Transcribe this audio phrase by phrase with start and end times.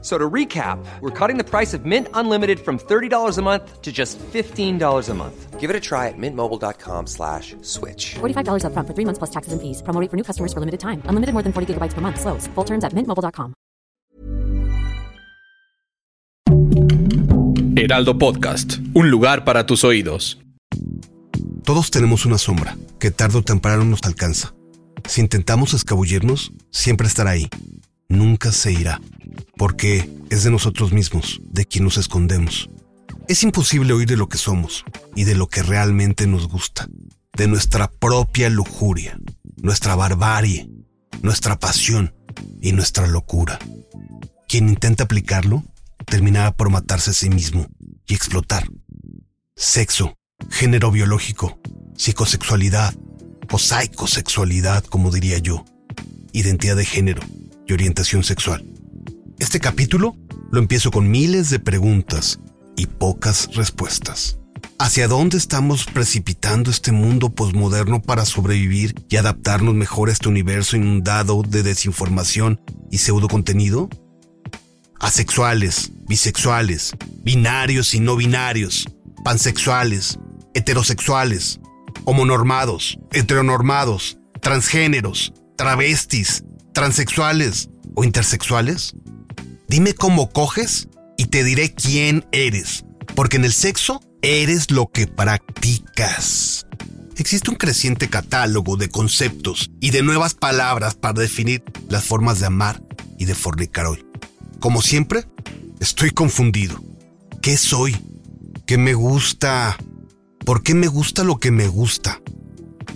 [0.00, 3.90] So to recap, we're cutting the price of Mint Unlimited from $30 a month to
[3.90, 5.58] just $15 a month.
[5.58, 8.14] Give it a try at mintmobile.com slash switch.
[8.20, 9.82] $45 up front for three months plus taxes and fees.
[9.82, 11.02] Promo rate for new customers for limited time.
[11.06, 12.20] Unlimited more than 40 gigabytes per month.
[12.20, 12.46] Slows.
[12.54, 13.54] Full terms at mintmobile.com.
[17.76, 18.78] Heraldo Podcast.
[18.94, 20.38] Un lugar para tus oídos.
[21.64, 24.54] Todos tenemos una sombra que tarde o temprano nos alcanza.
[25.08, 27.48] Si intentamos escabullirnos, siempre estará ahí.
[28.08, 29.00] Nunca se irá.
[29.56, 32.70] Porque es de nosotros mismos, de quien nos escondemos.
[33.28, 36.88] Es imposible huir de lo que somos y de lo que realmente nos gusta,
[37.36, 39.18] de nuestra propia lujuria,
[39.56, 40.70] nuestra barbarie,
[41.22, 42.14] nuestra pasión
[42.62, 43.58] y nuestra locura.
[44.48, 45.62] Quien intenta aplicarlo
[46.06, 47.66] terminará por matarse a sí mismo
[48.06, 48.66] y explotar.
[49.54, 50.16] Sexo,
[50.50, 51.60] género biológico,
[51.96, 52.94] psicosexualidad
[53.50, 55.66] o psicosexualidad, como diría yo,
[56.32, 57.20] identidad de género
[57.68, 58.64] y orientación sexual.
[59.38, 60.16] Este capítulo
[60.50, 62.40] lo empiezo con miles de preguntas
[62.76, 64.38] y pocas respuestas.
[64.80, 70.76] ¿Hacia dónde estamos precipitando este mundo posmoderno para sobrevivir y adaptarnos mejor a este universo
[70.76, 72.60] inundado de desinformación
[72.90, 73.88] y pseudo contenido?
[75.00, 78.88] Asexuales, bisexuales, binarios y no binarios,
[79.24, 80.18] pansexuales,
[80.54, 81.60] heterosexuales,
[82.04, 86.44] homonormados, heteronormados, transgéneros, travestis,
[86.78, 88.94] transexuales o intersexuales?
[89.66, 92.84] Dime cómo coges y te diré quién eres,
[93.16, 96.68] porque en el sexo eres lo que practicas.
[97.16, 102.46] Existe un creciente catálogo de conceptos y de nuevas palabras para definir las formas de
[102.46, 102.80] amar
[103.18, 104.06] y de fornicar hoy.
[104.60, 105.26] Como siempre,
[105.80, 106.80] estoy confundido.
[107.42, 107.96] ¿Qué soy?
[108.66, 109.76] ¿Qué me gusta?
[110.44, 112.20] ¿Por qué me gusta lo que me gusta?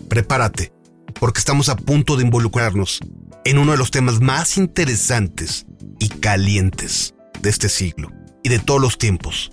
[0.08, 0.72] Prepárate,
[1.18, 3.00] porque estamos a punto de involucrarnos
[3.44, 5.66] en uno de los temas más interesantes
[5.98, 8.10] y calientes de este siglo
[8.42, 9.50] y de todos los tiempos,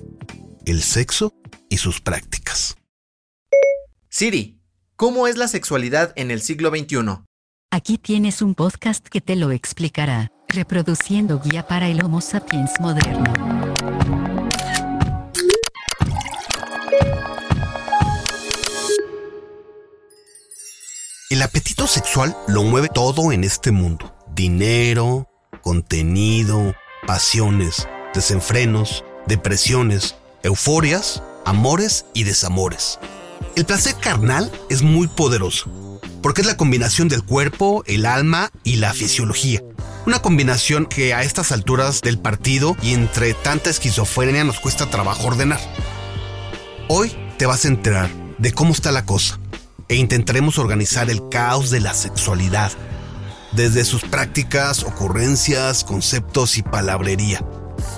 [0.66, 1.34] el sexo
[1.70, 2.78] y sus prácticas.
[4.10, 4.60] Siri,
[4.96, 7.24] ¿cómo es la sexualidad en el siglo XXI?
[7.72, 13.69] Aquí tienes un podcast que te lo explicará, reproduciendo guía para el Homo sapiens moderno.
[21.30, 24.16] El apetito sexual lo mueve todo en este mundo.
[24.34, 25.30] Dinero,
[25.62, 26.74] contenido,
[27.06, 32.98] pasiones, desenfrenos, depresiones, euforias, amores y desamores.
[33.56, 35.70] El placer carnal es muy poderoso,
[36.24, 39.62] porque es la combinación del cuerpo, el alma y la fisiología.
[40.08, 45.28] Una combinación que a estas alturas del partido y entre tanta esquizofrenia nos cuesta trabajo
[45.28, 45.60] ordenar.
[46.88, 48.10] Hoy te vas a enterar
[48.40, 49.39] de cómo está la cosa
[49.90, 52.72] e intentaremos organizar el caos de la sexualidad,
[53.52, 57.44] desde sus prácticas, ocurrencias, conceptos y palabrería,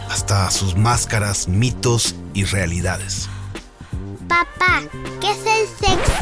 [0.09, 3.29] hasta sus máscaras, mitos y realidades.
[4.27, 4.81] Papá,
[5.19, 6.13] ¿qué es el sexo?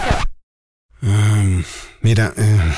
[1.02, 1.62] Mm,
[2.02, 2.75] mira, eh...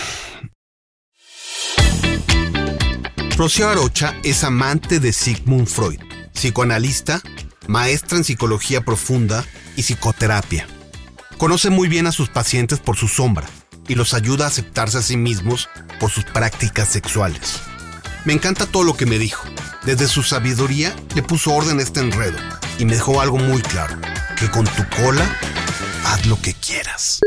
[3.38, 6.00] Rocío Arocha es amante de Sigmund Freud,
[6.34, 7.22] psicoanalista,
[7.68, 9.46] maestra en psicología profunda
[9.78, 10.68] y psicoterapia.
[11.42, 13.48] Conoce muy bien a sus pacientes por su sombra
[13.88, 15.70] y los ayuda a aceptarse a sí mismos
[16.00, 17.60] por sus prácticas sexuales.
[18.26, 19.48] Me encanta todo lo que me dijo.
[19.84, 22.38] Desde su sabiduría le puso orden a este enredo
[22.78, 23.98] y me dejó algo muy claro,
[24.40, 25.26] que con tu cola
[26.06, 27.22] haz lo que quieras.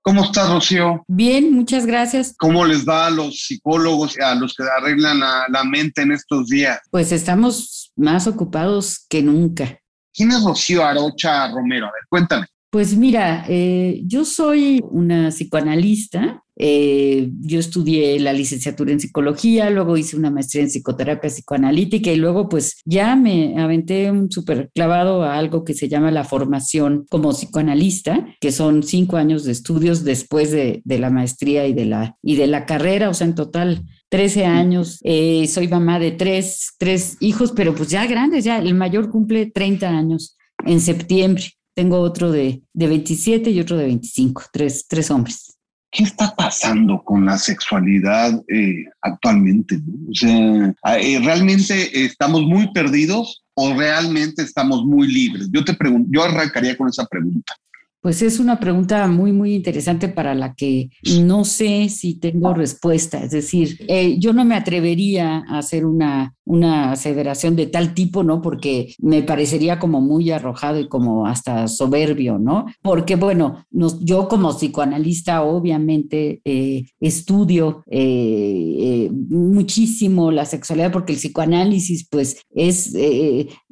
[0.00, 1.04] ¿Cómo estás, Rocío?
[1.08, 2.34] Bien, muchas gracias.
[2.38, 6.48] ¿Cómo les va a los psicólogos, a los que arreglan la, la mente en estos
[6.48, 6.80] días?
[6.90, 9.78] Pues estamos más ocupados que nunca.
[10.14, 11.86] ¿Quién es Rocío Arocha Romero?
[11.88, 12.46] A ver, cuéntame.
[12.72, 16.42] Pues mira, eh, yo soy una psicoanalista.
[16.56, 22.16] Eh, yo estudié la licenciatura en psicología, luego hice una maestría en psicoterapia psicoanalítica y
[22.16, 27.04] luego pues ya me aventé un súper clavado a algo que se llama la formación
[27.10, 32.16] como psicoanalista, que son cinco años de estudios después de, la maestría y de la,
[32.22, 36.70] y de la carrera, o sea, en total 13 años, eh, soy mamá de tres,
[36.78, 41.44] tres hijos, pero pues ya grandes, ya el mayor cumple 30 años en septiembre.
[41.74, 45.56] Tengo otro de, de 27 y otro de 25, tres, tres hombres.
[45.90, 49.78] ¿Qué está pasando con la sexualidad eh, actualmente?
[49.84, 50.10] ¿no?
[50.10, 55.50] O sea, eh, ¿realmente estamos muy perdidos o realmente estamos muy libres?
[55.52, 57.54] Yo te pregunto, yo arrancaría con esa pregunta.
[58.02, 60.90] Pues es una pregunta muy, muy interesante para la que
[61.20, 63.22] no sé si tengo respuesta.
[63.22, 68.24] Es decir, eh, yo no me atrevería a hacer una, una aseveración de tal tipo,
[68.24, 68.42] ¿no?
[68.42, 72.66] Porque me parecería como muy arrojado y como hasta soberbio, ¿no?
[72.82, 82.08] Porque, bueno, yo como psicoanalista obviamente eh, estudio eh, muchísimo la sexualidad porque el psicoanálisis
[82.10, 82.92] pues es,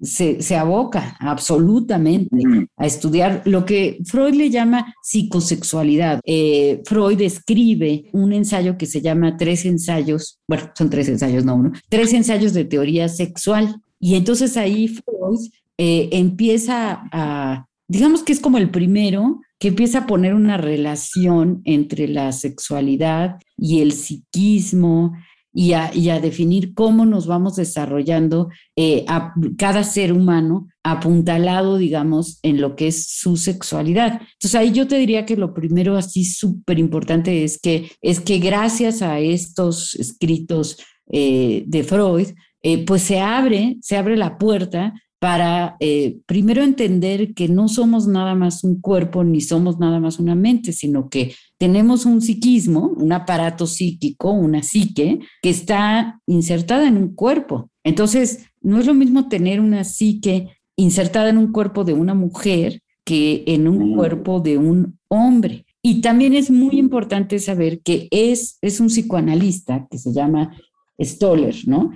[0.00, 6.20] se, se, aboca absolutamente a estudiar lo que Freud le llama psicosexualidad.
[6.24, 11.56] Eh, Freud escribe un ensayo que se llama Tres ensayos, bueno, son tres ensayos, no
[11.56, 13.80] uno, tres ensayos de teoría sexual.
[13.98, 19.98] Y entonces ahí Freud eh, empieza a, digamos que es como el primero que empieza
[19.98, 25.12] a poner una relación entre la sexualidad y el psiquismo
[25.52, 32.60] y a, definir cómo nos vamos desarrollando eh, a cada ser humano apuntalado, digamos, en
[32.60, 34.20] lo que es su sexualidad.
[34.20, 38.38] Entonces ahí yo te diría que lo primero así súper importante es que, es que
[38.38, 40.78] gracias a estos escritos
[41.10, 42.28] eh, de Freud,
[42.62, 48.08] eh, pues se abre, se abre la puerta para eh, primero entender que no somos
[48.08, 52.88] nada más un cuerpo ni somos nada más una mente, sino que tenemos un psiquismo,
[52.96, 57.70] un aparato psíquico, una psique, que está insertada en un cuerpo.
[57.84, 62.80] Entonces, no es lo mismo tener una psique insertada en un cuerpo de una mujer
[63.04, 65.66] que en un cuerpo de un hombre.
[65.82, 70.56] Y también es muy importante saber que es, es un psicoanalista que se llama
[70.98, 71.90] Stoller, ¿no?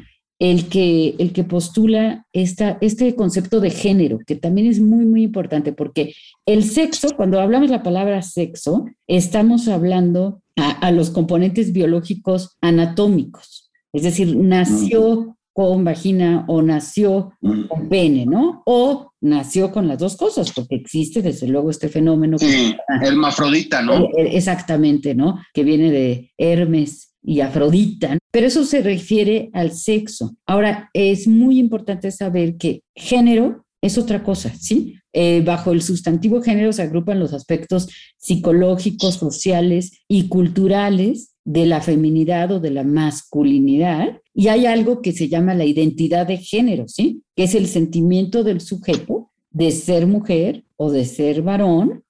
[0.50, 5.22] El que, el que postula esta, este concepto de género, que también es muy, muy
[5.22, 6.14] importante, porque
[6.44, 14.02] el sexo, cuando hablamos la palabra sexo, estamos hablando a, los componentes biológicos anatómicos, es
[14.02, 18.62] decir, nació con vagina o nació con pene, ¿no?
[18.66, 22.38] O nació con las dos cosas, porque existe desde luego este fenómeno.
[22.38, 23.94] Sí, hermafrodita, ¿no?
[23.94, 25.38] Eh, eh, exactamente, ¿no?
[25.54, 30.36] Que viene de Hermes y Afrodita, pero eso se refiere al sexo.
[30.46, 34.96] Ahora, es muy importante saber que género es otra cosa, ¿sí?
[35.12, 37.88] Eh, bajo el sustantivo género se agrupan los aspectos
[38.18, 44.20] psicológicos, sociales y culturales de la feminidad o de la masculinidad.
[44.34, 47.22] Y hay algo que se llama la identidad de género, ¿sí?
[47.36, 52.03] Que es el sentimiento del sujeto de ser mujer o de ser varón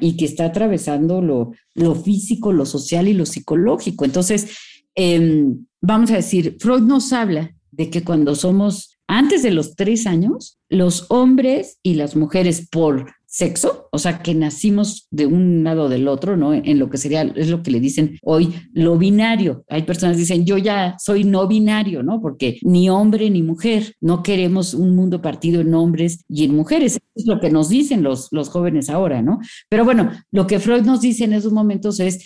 [0.00, 4.04] y que está atravesando lo, lo, físico, lo social y lo psicológico.
[4.04, 4.56] Entonces,
[4.94, 10.06] em, vamos a decir, Freud nos habla de que cuando somos antes de los tres
[10.06, 15.86] años, los hombres y las mujeres por sexo, o sea, que nacimos de un lado
[15.86, 16.54] o del otro, ¿no?
[16.54, 19.64] En lo que sería, es lo que le dicen hoy, lo binario.
[19.68, 22.20] Hay personas que dicen, yo ya soy no binario, ¿no?
[22.20, 27.00] Porque ni hombre ni mujer, no queremos un mundo partido en hombres y en mujeres.
[27.16, 29.40] Es lo que nos dicen los, los jóvenes ahora, ¿no?
[29.68, 32.24] Pero bueno, lo que Freud nos dice en esos momentos es,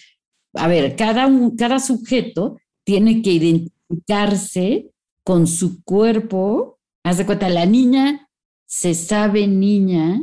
[0.53, 4.91] a ver, cada, un, cada sujeto tiene que identificarse
[5.25, 6.79] con su cuerpo.
[7.03, 8.29] Haz de cuenta, la niña
[8.67, 10.21] se sabe niña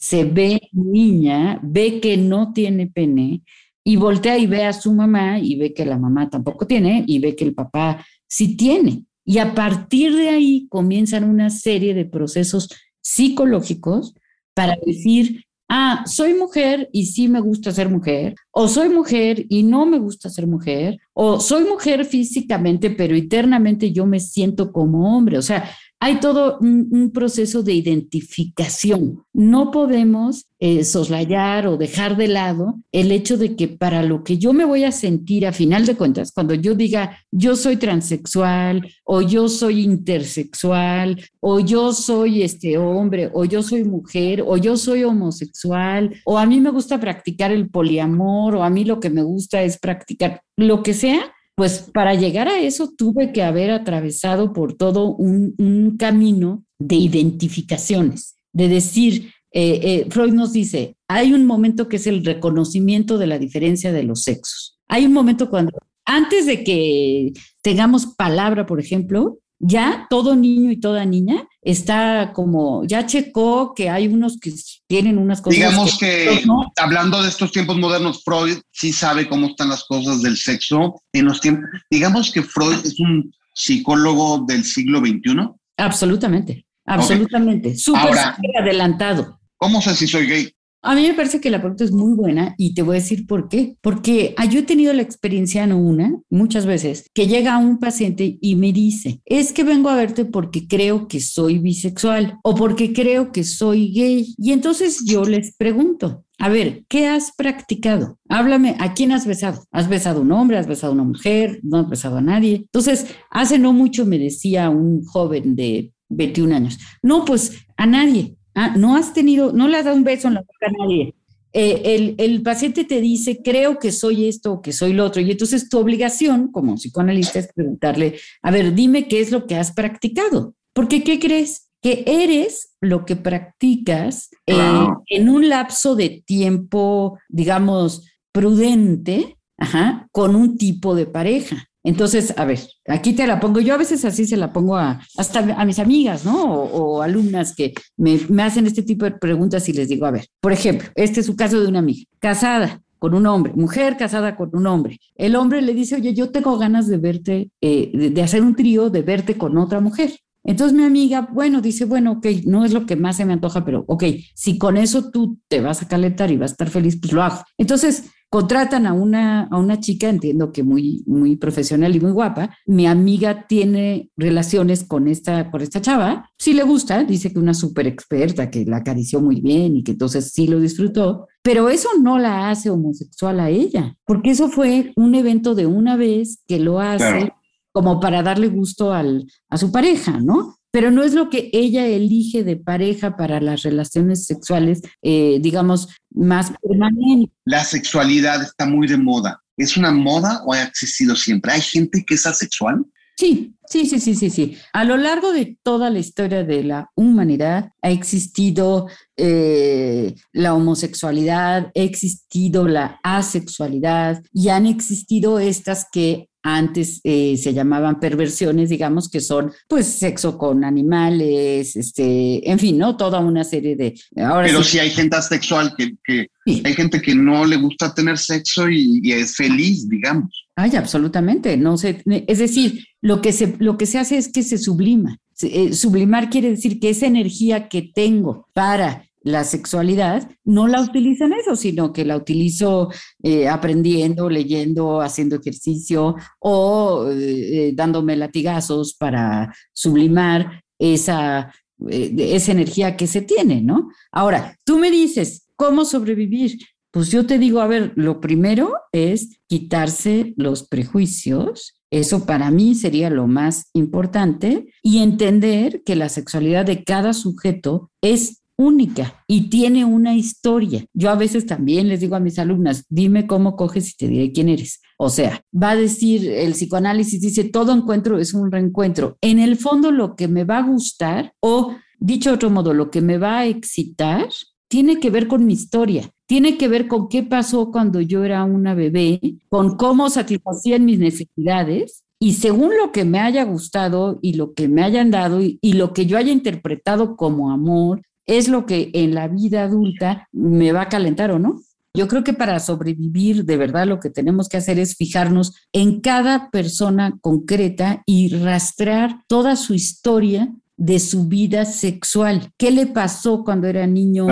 [0.00, 3.42] se ve niña, ve que no tiene pene
[3.84, 7.18] y voltea y ve a su mamá y ve que la mamá tampoco tiene y
[7.18, 9.04] ve que el papá sí tiene.
[9.24, 12.70] Y a partir de ahí comienzan una serie de procesos
[13.02, 14.14] psicológicos
[14.54, 19.62] para decir, ah, soy mujer y sí me gusta ser mujer, o soy mujer y
[19.62, 25.16] no me gusta ser mujer, o soy mujer físicamente, pero internamente yo me siento como
[25.16, 25.38] hombre.
[25.38, 25.70] O sea,
[26.02, 29.22] hay todo un, proceso de identificación.
[29.34, 34.38] No podemos eh, soslayar o dejar de lado el hecho de que para lo que
[34.38, 38.90] yo me voy a sentir a final de cuentas, cuando yo diga yo soy transexual
[39.04, 44.76] o yo soy intersexual o yo soy este hombre o yo soy mujer o yo
[44.76, 49.10] soy homosexual o a mí me gusta practicar el poliamor o a mí lo que
[49.10, 53.70] me gusta es practicar lo que sea, pues para llegar a eso tuve que haber
[53.70, 61.34] atravesado por todo un, camino de identificaciones, de decir, eh, eh, Freud nos dice, hay
[61.34, 64.78] un momento que es el reconocimiento de la diferencia de los sexos.
[64.88, 65.72] Hay un momento cuando,
[66.06, 72.84] antes de que tengamos palabra, por ejemplo, ya todo niño y toda niña está como,
[72.84, 74.52] ya checó que hay unos que
[74.86, 75.56] tienen unas cosas.
[75.56, 76.42] Digamos que,
[76.76, 81.26] hablando de estos tiempos modernos, Freud sí sabe cómo están las cosas del sexo en
[81.26, 81.68] los tiempos.
[81.90, 85.50] Digamos que Freud es un psicólogo del siglo XXI.
[85.76, 87.76] Absolutamente, absolutamente.
[87.76, 88.14] Súper
[88.58, 89.38] adelantado.
[89.56, 90.54] ¿Cómo sé si soy gay?
[90.82, 93.26] A mí me parece que la pregunta es muy buena y te voy a decir
[93.26, 93.76] por qué.
[93.82, 98.38] Porque ah, yo he tenido la experiencia, no una, muchas veces, que llega un paciente
[98.40, 102.94] y me dice, es que vengo a verte porque creo que soy bisexual o porque
[102.94, 104.34] creo que soy gay.
[104.38, 108.18] Y entonces yo les pregunto, a ver, ¿qué has practicado?
[108.30, 109.64] Háblame, ¿a quién has besado?
[109.72, 110.56] ¿Has besado a un hombre?
[110.56, 111.60] ¿Has besado a una mujer?
[111.62, 112.56] ¿No has besado a nadie?
[112.56, 118.36] Entonces, hace no mucho me decía un joven de 21 años, no, pues a nadie.
[118.54, 121.14] Ah, no has tenido, no le has dado un beso en la boca a nadie.
[121.52, 125.20] Eh, el, el, paciente te dice, creo que soy esto o que soy lo otro.
[125.20, 129.56] Y entonces tu obligación como psicoanalista es preguntarle, a ver, dime qué es lo que
[129.56, 130.54] has practicado.
[130.72, 131.70] Porque, ¿qué crees?
[131.82, 140.36] Que eres lo que practicas eh, en un lapso de tiempo, digamos, prudente, ajá, con
[140.36, 141.69] un tipo de pareja.
[141.82, 145.00] Entonces, a ver, aquí te la pongo, yo a veces así se la pongo a,
[145.16, 146.44] hasta a mis amigas, ¿no?
[146.44, 150.52] O, alumnas que me, hacen este tipo de preguntas y les digo, a ver, por
[150.52, 154.50] ejemplo, este es su caso de una amiga, casada con un hombre, mujer casada con
[154.52, 154.98] un hombre.
[155.14, 158.54] El hombre le dice, oye, yo tengo ganas de verte, eh, de, de hacer un
[158.54, 160.12] trío, de verte con otra mujer.
[160.44, 163.64] Entonces mi amiga, bueno, dice, bueno, ok, no es lo que más se me antoja,
[163.64, 166.98] pero ok, si con eso tú te vas a calentar y vas a estar feliz,
[167.00, 167.42] pues lo hago.
[167.58, 172.56] Entonces, Contratan a una, a una chica, entiendo que muy, muy profesional y muy guapa.
[172.64, 176.30] Mi amiga tiene relaciones con esta, con esta chava.
[176.38, 179.92] Sí le gusta, dice que una súper experta, que la acarició muy bien y que
[179.92, 181.26] entonces sí lo disfrutó.
[181.42, 185.96] Pero eso no la hace homosexual a ella, porque eso fue un evento de una
[185.96, 187.32] vez que lo hace
[187.72, 190.59] como para darle gusto al, a su pareja, ¿no?
[190.70, 195.88] Pero no es lo que ella elige de pareja para las relaciones sexuales, eh, digamos,
[196.10, 197.34] más permanentes.
[197.44, 199.42] La sexualidad está muy de moda.
[199.56, 201.52] ¿Es una moda o ha existido siempre?
[201.52, 202.84] ¿Hay gente que es asexual?
[203.20, 204.56] Sí, sí, sí, sí, sí, sí.
[204.72, 211.66] A lo largo de toda la historia de la humanidad ha existido eh, la homosexualidad,
[211.66, 219.08] ha existido la asexualidad y han existido estas que antes eh, se llamaban perversiones, digamos,
[219.08, 222.96] que son pues sexo con animales, este, en fin, ¿no?
[222.96, 223.94] Toda una serie de...
[224.16, 226.28] Ahora Pero sí, hay gente asexual que, que
[226.64, 230.46] hay gente que no le gusta tener sexo y, es feliz, digamos.
[230.56, 234.42] Ay, absolutamente, no sé, es decir, lo que se, lo que se hace es que
[234.42, 235.18] se sublima.
[235.42, 241.24] Eh, sublimar quiere decir que esa energía que tengo para la sexualidad, no la utilizo
[241.24, 242.90] en eso, sino que la utilizo
[243.22, 251.52] eh, aprendiendo, leyendo, haciendo ejercicio o eh, eh, dándome latigazos para sublimar esa,
[251.88, 253.90] esa energía que se tiene, ¿no?
[254.10, 256.58] Ahora, tú me dices, ¿cómo sobrevivir?
[256.90, 262.76] Pues yo te digo, a ver, lo primero es quitarse los prejuicios eso para mí
[262.76, 269.48] sería lo más importante y entender que la sexualidad de cada sujeto es única y
[269.48, 270.84] tiene una historia.
[270.92, 274.32] Yo a veces también les digo a mis alumnas, dime cómo coges y te diré
[274.32, 274.80] quién eres.
[274.98, 279.16] O sea, va a decir el psicoanálisis, dice, todo encuentro es un reencuentro.
[279.22, 282.90] En el fondo lo que me va a gustar o, dicho de otro modo, lo
[282.90, 284.28] que me va a excitar,
[284.68, 286.10] tiene que ver con mi historia.
[286.26, 290.98] Tiene que ver con qué pasó cuando yo era una bebé, con cómo satisfacían mis
[290.98, 295.58] necesidades y según lo que me haya gustado y lo que me hayan dado y,
[295.62, 300.28] y, lo que yo haya interpretado como amor es lo que en la vida adulta
[300.30, 301.60] me va a calentar o no.
[301.92, 306.00] Yo creo que para sobrevivir, de verdad, lo que tenemos que hacer es fijarnos en
[306.00, 312.52] cada persona concreta y rastrear toda su historia de su vida sexual.
[312.56, 314.28] ¿Qué le pasó cuando era niño?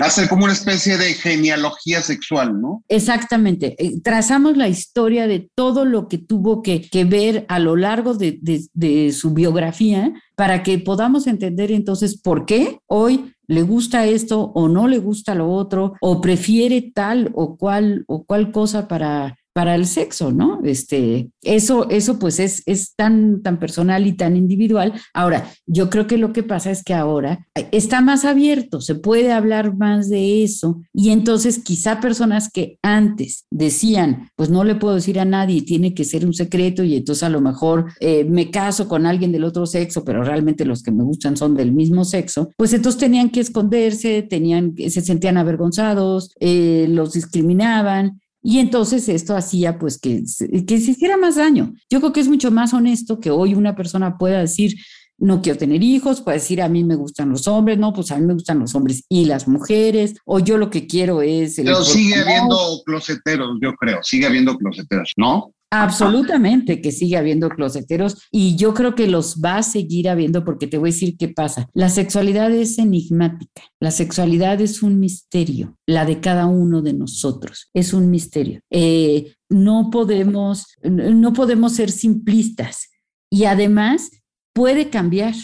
[0.00, 2.82] Hacer como una especie de genealogía sexual, ¿no?
[2.88, 3.76] Exactamente.
[3.78, 8.38] Eh, trazamos la historia de todo lo que tuvo que, ver a lo largo de,
[8.40, 14.68] de, su biografía para que podamos entender entonces por qué hoy le gusta esto o
[14.68, 19.74] no le gusta lo otro o prefiere tal o cual o cual cosa para para
[19.74, 20.60] el sexo, ¿no?
[20.64, 24.92] Este, eso, eso pues es, es tan, tan personal y tan individual.
[25.12, 29.32] Ahora, yo creo que lo que pasa es que ahora está más abierto, se puede
[29.32, 34.94] hablar más de eso y entonces quizá personas que antes decían, pues no le puedo
[34.94, 38.50] decir a nadie, tiene que ser un secreto y entonces a lo mejor eh, me
[38.50, 42.04] caso con alguien del otro sexo, pero realmente los que me gustan son del mismo
[42.04, 49.08] sexo, pues entonces tenían que esconderse, tenían, se sentían avergonzados, eh, los discriminaban y entonces
[49.08, 50.22] esto hacía pues que,
[50.66, 51.74] que se hiciera más daño.
[51.90, 54.76] Yo creo que es mucho más honesto que hoy una persona pueda decir,
[55.18, 58.18] no quiero tener hijos, puede decir a mí me gustan los hombres, no, pues a
[58.18, 61.56] mí me gustan los hombres y las mujeres, o yo lo que quiero es...
[61.56, 62.56] Pero sigue habiendo
[62.86, 65.52] closeteros, yo creo, sigue habiendo closeteros, ¿no?
[65.72, 70.66] Absolutamente que sigue habiendo closeteros y yo creo que los va a seguir habiendo porque
[70.66, 71.68] te voy a decir qué pasa.
[71.74, 77.68] La sexualidad es enigmática, la sexualidad es un misterio, la de cada uno de nosotros
[77.72, 78.60] es un misterio.
[78.70, 82.90] Eh, no podemos, no podemos ser simplistas
[83.30, 84.10] y además
[84.52, 85.34] puede cambiar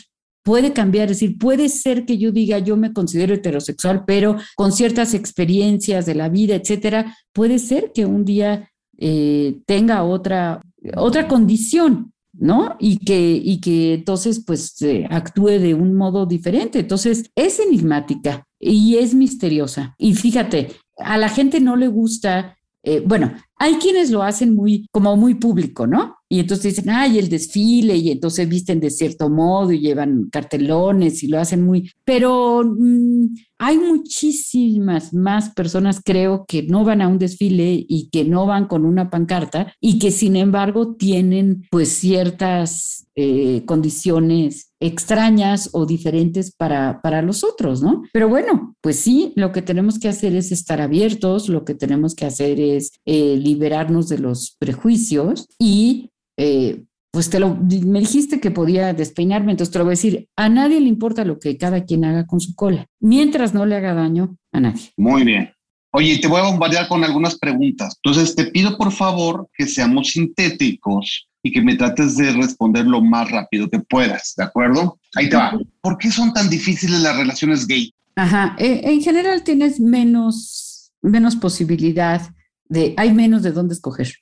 [0.42, 4.71] puede cambiar, es decir, puede ser que yo diga yo me considero heterosexual, pero con
[4.71, 10.62] ciertas experiencias de la vida, etcétera, puede ser que un día eh, tenga otra,
[10.97, 12.76] otra condición, ¿no?
[12.79, 14.76] Y que, y que entonces pues
[15.11, 16.81] actúe de un modo diferente.
[16.81, 19.95] Entonces es enigmática y es misteriosa.
[19.99, 24.87] Y fíjate, a la gente no le gusta, eh, bueno, hay quienes lo hacen muy,
[24.91, 26.17] como muy público, ¿no?
[26.29, 31.23] Y entonces dicen, ay, el desfile, y entonces visten de cierto modo y llevan cartelones
[31.23, 33.27] y lo hacen muy, pero mm,
[33.59, 38.67] hay muchísimas más personas, creo, que no van a un desfile y que no van
[38.67, 46.53] con una pancarta y que sin embargo tienen pues ciertas eh, condiciones extrañas o diferentes
[46.55, 48.03] para, para los otros, ¿no?
[48.13, 52.15] Pero bueno, pues sí, lo que tenemos que hacer es estar abiertos, lo que tenemos
[52.15, 58.41] que hacer es eh, liberarnos de los prejuicios y eh, pues te lo, me dijiste
[58.41, 61.57] que podía despeinarme, entonces te lo voy a decir, a nadie le importa lo que
[61.57, 64.91] cada quien haga con su cola, mientras no le haga daño a nadie.
[64.99, 65.50] Muy bien.
[65.93, 67.97] Oye, te voy a bombardear con algunas preguntas.
[68.05, 73.00] Entonces, te pido por favor que seamos sintéticos y que me trates de responder lo
[73.00, 74.99] más rápido que puedas, ¿de acuerdo?
[75.15, 75.59] Ahí te va.
[75.81, 77.95] ¿Por qué son tan difíciles las relaciones gay?
[78.15, 82.21] Ajá, eh, en general tienes menos, menos posibilidad
[82.68, 84.12] de, hay menos de dónde escoger.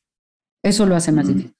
[0.63, 1.55] Eso lo hace más difícil.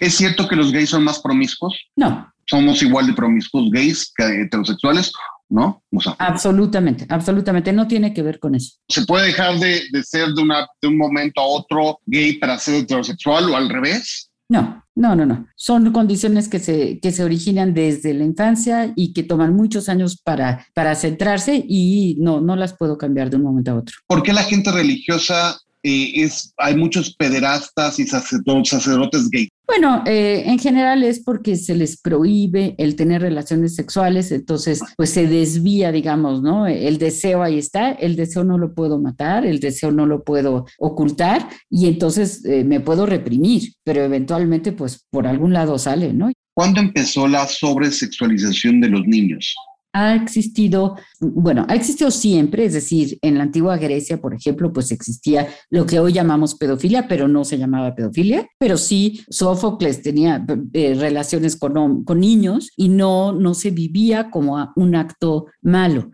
[0.00, 1.74] ¿Es cierto que los gays son más promiscuos?
[1.96, 2.32] No.
[2.46, 5.12] ¿Somos igual de promiscuos gays que heterosexuales?
[5.48, 5.82] ¿No?
[6.18, 7.72] absolutamente, absolutamente.
[7.72, 8.76] No tiene que ver con eso.
[8.88, 12.76] ¿Se puede dejar de, ser de, una, de un momento a otro gay para ser
[12.76, 14.30] heterosexual o al revés?
[14.48, 15.46] No, no, no, no.
[15.54, 20.20] Son condiciones que se, que se originan desde la infancia y que toman muchos años
[20.22, 23.96] para, para centrarse y no, no las puedo cambiar de un momento a otro.
[24.06, 29.50] ¿Por qué la gente religiosa eh, es, hay muchos pederastas y sacerdotes, gays?
[29.66, 35.10] Bueno, eh, en general es porque se les prohíbe el tener relaciones sexuales, entonces pues
[35.10, 36.66] se desvía, digamos, ¿no?
[36.66, 40.66] El deseo ahí está, el deseo no lo puedo matar, el deseo no lo puedo
[40.78, 46.32] ocultar y entonces eh, me puedo reprimir, pero eventualmente pues por algún lado sale, ¿no?
[46.54, 49.54] ¿Cuándo empezó la sobresexualización de los niños?
[49.94, 54.90] Ha existido, bueno, ha existido siempre, es decir, en la antigua Grecia, por ejemplo, pues
[54.90, 60.44] existía lo que hoy llamamos pedofilia, pero no se llamaba pedofilia, pero sí Sófocles tenía
[60.72, 66.10] eh, relaciones con, con, niños y no, no se vivía como un acto malo.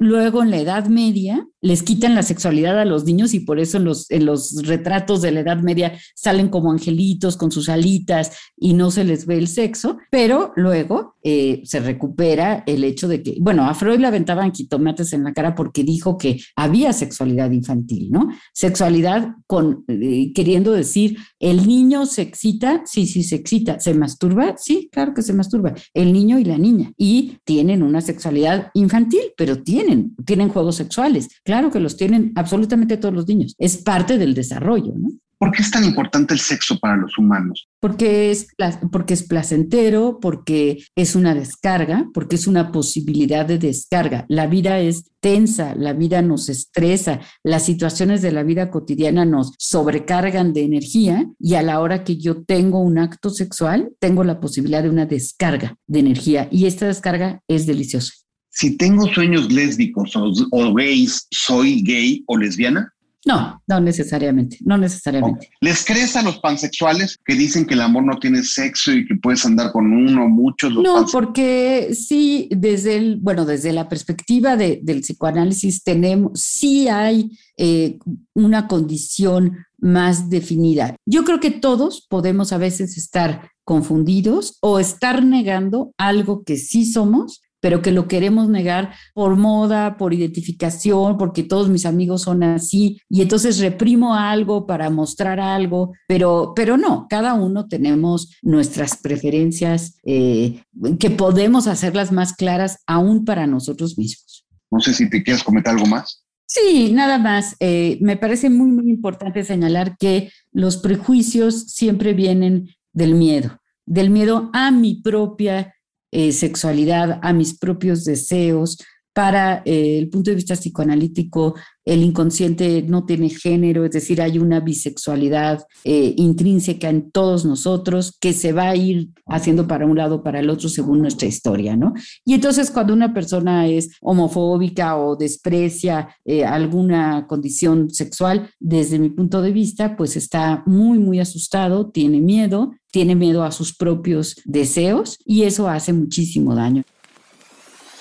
[0.00, 3.76] Luego, en la Edad Media, les quitan la sexualidad a los niños y por eso
[3.76, 8.32] en los, en los retratos de la Edad Media salen como angelitos con sus alitas
[8.56, 13.19] y no se les ve el sexo, pero luego eh, se recupera el hecho de
[13.40, 18.10] bueno, a Freud le aventaban quitomates en la cara porque dijo que había sexualidad infantil,
[18.10, 18.28] ¿no?
[18.52, 24.56] Sexualidad con, eh, queriendo decir, el niño se excita, sí, sí, se excita, se masturba,
[24.56, 29.32] sí, claro que se masturba, el niño y la niña, y tienen una sexualidad infantil,
[29.36, 31.00] pero tienen, tienen juegos sexuales
[31.44, 33.54] Claro que los tienen absolutamente todos los niños.
[33.58, 35.08] Es parte del desarrollo, ¿no?
[35.40, 37.66] ¿Por qué es tan importante el sexo para los humanos?
[37.80, 38.48] Porque es,
[38.92, 44.26] porque es placentero, porque es una descarga, porque es una posibilidad de descarga.
[44.28, 49.54] La vida es tensa, la vida nos estresa, las situaciones de la vida cotidiana nos
[49.58, 54.40] sobrecargan de energía y a la hora que yo tengo un acto sexual, tengo la
[54.40, 58.12] posibilidad de una descarga de energía y esta descarga es deliciosa
[58.50, 62.92] si tengo sueños lésbicos o, gays, ¿soy gay o lesbiana?
[63.26, 65.50] No, no necesariamente, no necesariamente.
[65.60, 69.14] ¿Les crees a los pansexuales que dicen que el amor no tiene sexo y que
[69.16, 70.72] puedes andar con uno o muchos?
[70.72, 77.98] no, porque sí, desde el, bueno, desde la perspectiva del psicoanálisis tenemos, sí hay eh,
[78.34, 80.96] una condición más definida.
[81.06, 86.84] Yo creo que todos podemos a veces estar confundidos o estar negando algo que sí
[86.84, 92.42] somos pero que lo queremos negar por moda, por identificación, porque todos mis amigos son
[92.42, 98.96] así, y entonces reprimo algo para mostrar algo, pero, pero no, cada uno tenemos nuestras
[98.96, 100.62] preferencias eh,
[100.98, 104.46] que podemos hacerlas más claras aún para nosotros mismos.
[104.70, 106.24] No sé si te quieres comentar algo más.
[106.46, 107.54] Sí, nada más.
[107.60, 114.10] Eh, me parece muy, muy importante señalar que los prejuicios siempre vienen del miedo, del
[114.10, 115.74] miedo a mi propia
[116.12, 118.78] eh, sexualidad, a mis propios deseos.
[119.12, 124.38] Para eh, el punto de vista psicoanalítico, el inconsciente no tiene género, es decir, hay
[124.38, 129.96] una bisexualidad eh, intrínseca en todos nosotros que se va a ir haciendo para un
[129.96, 131.92] lado, para el otro, según nuestra historia, ¿no?
[132.24, 139.42] Y entonces cuando una persona es homofóbica o desprecia alguna condición sexual, desde mi punto
[139.42, 145.18] de vista, pues está muy, muy asustado, tiene miedo tiene miedo a sus propios deseos
[145.24, 146.82] y eso hace muchísimo daño.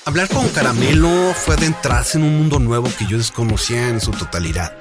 [0.05, 4.75] Hablar con Caramelo fue adentrarse en un mundo nuevo que yo desconocía en su totalidad,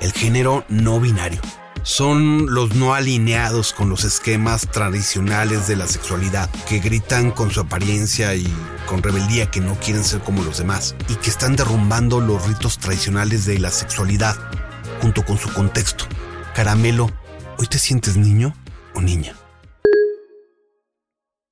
[0.00, 1.40] el género no binario.
[1.84, 7.60] Son los no alineados con los esquemas tradicionales de la sexualidad, que gritan con su
[7.60, 8.46] apariencia y
[8.86, 12.78] con rebeldía que no quieren ser como los demás, y que están derrumbando los ritos
[12.78, 14.36] tradicionales de la sexualidad,
[15.00, 16.04] junto con su contexto.
[16.54, 17.10] Caramelo,
[17.58, 18.54] ¿hoy te sientes niño
[18.94, 19.34] o niña?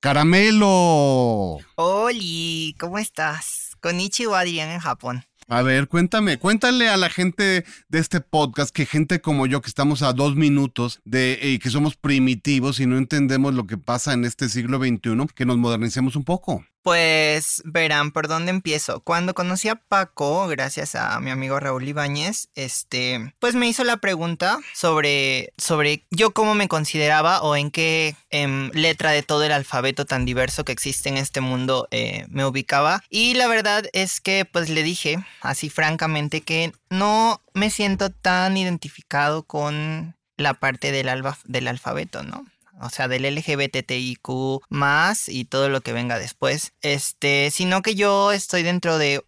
[0.03, 1.59] Caramelo.
[1.75, 3.77] Oli, ¿cómo estás?
[3.79, 5.23] Konichiwa Adrián en Japón.
[5.47, 9.69] A ver, cuéntame, cuéntale a la gente de este podcast que gente como yo que
[9.69, 14.11] estamos a dos minutos de eh, que somos primitivos y no entendemos lo que pasa
[14.11, 16.65] en este siglo XXI, que nos modernicemos un poco.
[16.83, 18.99] Pues verán por dónde empiezo.
[18.99, 23.97] Cuando conocí a Paco, gracias a mi amigo Raúl Ibáñez, este, pues me hizo la
[23.97, 29.53] pregunta sobre, sobre yo cómo me consideraba o en qué em, letra de todo el
[29.53, 33.01] alfabeto tan diverso que existe en este mundo eh, me ubicaba.
[33.09, 38.57] Y la verdad es que pues le dije, así francamente, que no me siento tan
[38.57, 41.09] identificado con la parte del,
[41.45, 42.45] del alfabeto, ¿no?
[42.81, 48.31] O sea, del LGBTIQ más y todo lo que venga después, este, sino que yo
[48.31, 49.23] estoy dentro de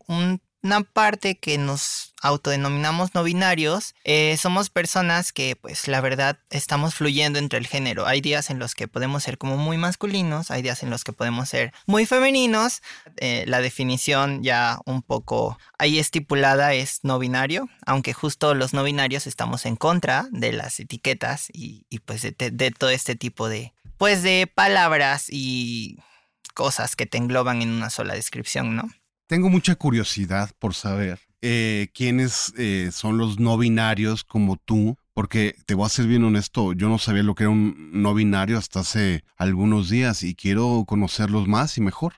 [0.65, 6.95] una parte que nos autodenominamos no binarios, eh, somos personas que pues la verdad estamos
[6.95, 8.07] fluyendo entre el género.
[8.07, 11.13] Hay días en los que podemos ser como muy masculinos, hay días en los que
[11.13, 12.81] podemos ser muy femeninos.
[13.17, 18.83] Eh, la definición ya un poco ahí estipulada es no binario, aunque justo los no
[18.83, 23.71] binarios estamos en contra de las etiquetas y, pues de, de todo este tipo de
[23.97, 25.99] pues de palabras y
[26.55, 28.89] cosas que te engloban en una sola descripción, ¿no?
[29.27, 35.55] Tengo mucha curiosidad por saber eh, quiénes eh, son los no binarios como tú, porque
[35.65, 38.57] te voy a ser bien honesto, yo no sabía lo que era un no binario
[38.57, 42.13] hasta hace algunos días y quiero conocerlos más y mejor.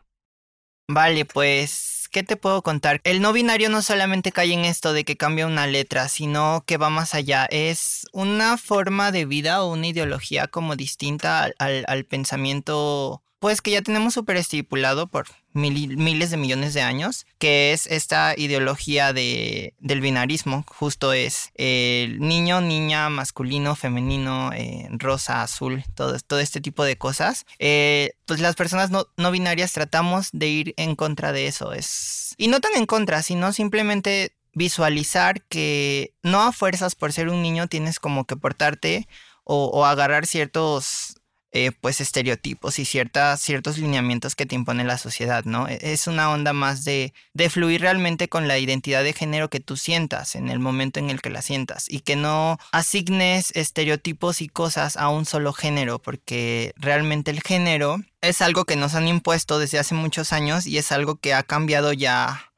[0.89, 2.99] Vale, pues, ¿qué te puedo contar?
[3.05, 6.77] El no binario no solamente cae en esto de que cambia una letra, sino que
[6.77, 7.45] va más allá.
[7.51, 13.71] Es una forma de vida o una ideología como distinta al, al pensamiento pues que
[13.71, 19.73] ya tenemos súper estipulado por miles de millones de años, que es esta ideología de,
[19.79, 26.61] del binarismo, justo es el niño, niña, masculino, femenino, eh, rosa, azul, todo, todo este
[26.61, 27.45] tipo de cosas.
[27.59, 32.35] Eh, pues las personas no, no binarias tratamos de ir en contra de eso, es...
[32.37, 37.41] Y no tan en contra, sino simplemente visualizar que no a fuerzas por ser un
[37.41, 39.07] niño tienes como que portarte
[39.43, 41.16] o, o agarrar ciertos
[41.57, 45.67] eh, pues estereotipos y ciertos lineamientos que te impone la sociedad, ¿no?
[45.67, 49.59] E, es una onda más de, de fluir realmente con la identidad de género que
[49.59, 54.43] tú sientas en el momento en el que la sientas y que no asignes estereotipos
[54.43, 59.07] y cosas a un solo género, porque realmente el género es algo que nos han
[59.07, 62.51] impuesto desde hace muchos años y es algo que ha cambiado ya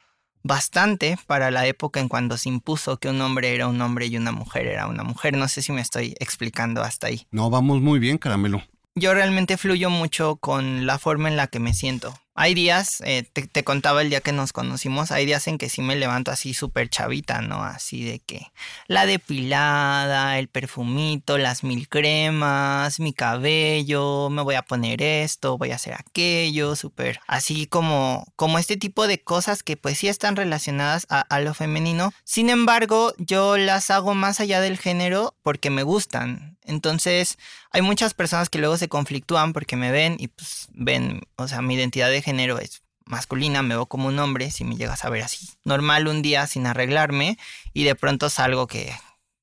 [0.44, 4.18] bastante para la época en cuando se impuso que un hombre era un hombre y
[4.18, 5.38] una mujer era una mujer.
[5.38, 7.26] No sé si me estoy explicando hasta ahí.
[7.32, 8.62] No, vamos muy bien, caramelo
[9.00, 12.14] yo realmente fluyo mucho con la forma en la que me siento.
[12.42, 15.82] Hay días, eh, te, contaba el día que nos conocimos, hay días en que sí
[15.82, 17.66] me levanto así súper chavita, ¿no?
[17.66, 18.48] Así de que
[18.88, 25.72] la depilada, el perfumito, las mil cremas, mi cabello, me voy a poner esto, voy
[25.72, 30.38] a hacer aquello, súper así como, como este tipo de cosas que pues sí están
[30.38, 32.14] relacionadas a, a lo femenino.
[32.24, 36.58] Sin embargo, yo las hago más allá del género porque me gustan.
[36.64, 37.38] Entonces,
[37.72, 41.62] hay muchas personas que luego se conflictúan porque me ven y pues ven, o sea,
[41.62, 45.10] mi identidad de género es masculina, me veo como un hombre, si me llegas a
[45.10, 47.38] ver así, normal un día sin arreglarme
[47.74, 48.94] y de pronto salgo que,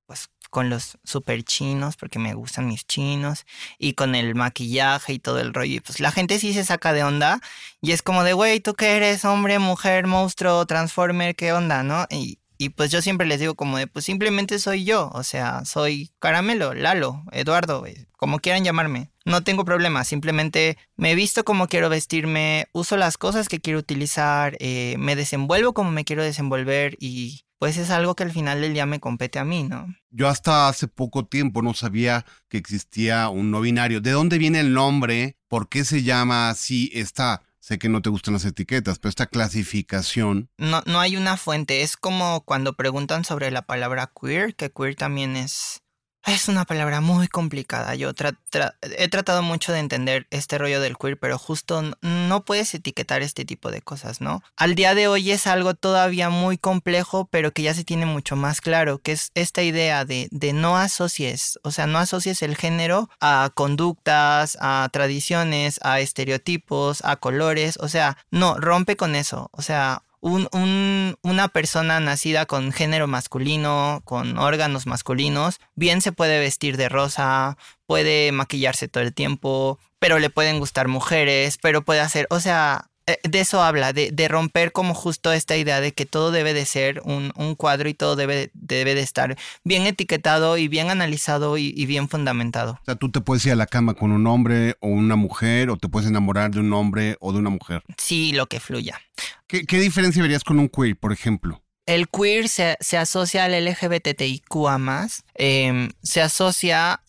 [0.07, 3.44] pues, con los super chinos, porque me gustan mis chinos,
[3.79, 6.92] y con el maquillaje y todo el rollo, y pues la gente sí se saca
[6.92, 7.40] de onda,
[7.81, 9.24] y es como de, güey, ¿tú qué eres?
[9.24, 12.07] Hombre, mujer, monstruo, transformer, ¿qué onda, no?
[12.11, 15.64] Y, y pues yo siempre les digo como de, pues simplemente soy yo, o sea,
[15.64, 19.10] soy Caramelo, Lalo, Eduardo, eh, como quieran llamarme.
[19.24, 24.56] No tengo problema, simplemente me visto como quiero vestirme, uso las cosas que quiero utilizar,
[24.60, 28.74] eh, me desenvuelvo como me quiero desenvolver y pues es algo que al final del
[28.74, 29.86] día me compete a mí, ¿no?
[30.10, 34.00] Yo hasta hace poco tiempo no sabía que existía un no binario.
[34.00, 35.38] ¿De dónde viene el nombre?
[35.48, 39.26] ¿Por qué se llama así esta Sé que no te gustan las etiquetas, pero esta
[39.26, 40.50] clasificación...
[40.57, 41.83] No, no hay una fuente.
[41.83, 45.83] Es como cuando preguntan sobre la palabra queer, que queer también es
[46.26, 47.94] Es una palabra muy complicada.
[47.94, 53.22] Yo he tratado mucho de entender este rollo del queer, pero justo no puedes etiquetar
[53.22, 54.42] este tipo de cosas, ¿no?
[54.56, 58.34] Al día de hoy es algo todavía muy complejo, pero que ya se tiene mucho
[58.34, 62.56] más claro, que es esta idea de, de no asocies, o sea, no asocies el
[62.56, 69.48] género a conductas, a tradiciones, a estereotipos, a colores, o sea, no, rompe con eso,
[69.52, 76.40] o sea, un, una persona nacida con género masculino, con órganos masculinos, bien se puede
[76.40, 82.00] vestir de rosa, puede maquillarse todo el tiempo, pero le pueden gustar mujeres, pero puede
[82.00, 86.06] hacer, o sea, de eso habla, de, de, romper como justo esta idea de que
[86.06, 90.58] todo debe de ser un, un cuadro y todo debe, debe de estar bien etiquetado
[90.58, 92.72] y bien analizado y, y, bien fundamentado.
[92.82, 95.70] O sea, tú te puedes ir a la cama con un hombre o una mujer
[95.70, 97.82] o te puedes enamorar de un hombre o de una mujer.
[97.96, 99.00] Sí, lo que fluya.
[99.46, 101.62] ¿Qué, qué diferencia verías con un queer, por ejemplo?
[101.86, 107.00] El queer se, se asocia al LGBTIQA más, eh, se asocia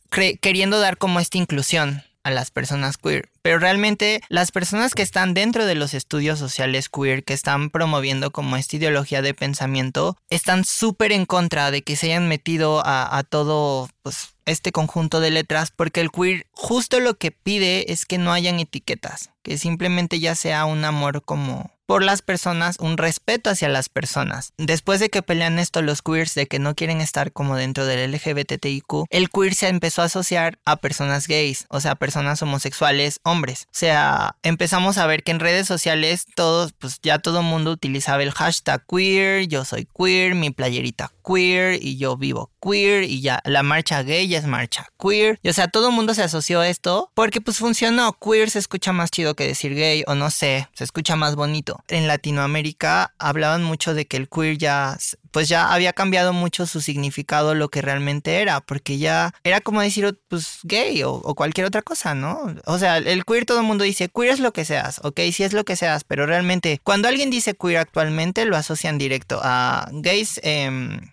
[0.41, 3.29] queriendo dar como esta inclusión a las personas queer.
[3.41, 8.31] Pero realmente las personas que están dentro de los estudios sociales queer, que están promoviendo
[8.31, 13.23] como esta ideología de pensamiento, están súper en contra de que se hayan metido a,
[13.29, 18.17] todo pues, este conjunto de letras, porque el queer justo lo que pide es que
[18.17, 23.49] no hayan etiquetas, que simplemente ya sea un amor como por las personas, un respeto
[23.49, 24.53] hacia las personas.
[24.57, 28.11] Después de que pelean esto los queers de que no quieren estar como dentro del
[28.11, 33.63] LGBTIQ, el queer se empezó a asociar a personas gays, o sea, personas homosexuales, hombres.
[33.67, 38.21] O sea, empezamos a ver que en redes sociales todos, pues ya todo mundo utilizaba
[38.21, 43.41] el hashtag queer, yo soy queer, mi playerita queer y yo vivo queer y ya
[43.45, 45.39] la marcha gay ya es marcha queer.
[45.43, 48.17] Y, o sea, todo el mundo se asoció a esto porque pues funcionó.
[48.19, 51.83] Queer se escucha más chido que decir gay o no sé, se escucha más bonito.
[51.87, 54.97] En Latinoamérica hablaban mucho de que el queer ya
[55.37, 59.81] pues ya había cambiado mucho su significado lo que realmente era, porque ya era como
[59.81, 62.55] decir pues gay o, o cualquier otra cosa, ¿no?
[62.65, 65.43] O sea, el queer todo el mundo dice queer es lo que seas, ok, sí
[65.43, 69.87] es lo que seas, pero realmente cuando alguien dice queer actualmente lo asocian directo a
[69.91, 70.71] gays, eh,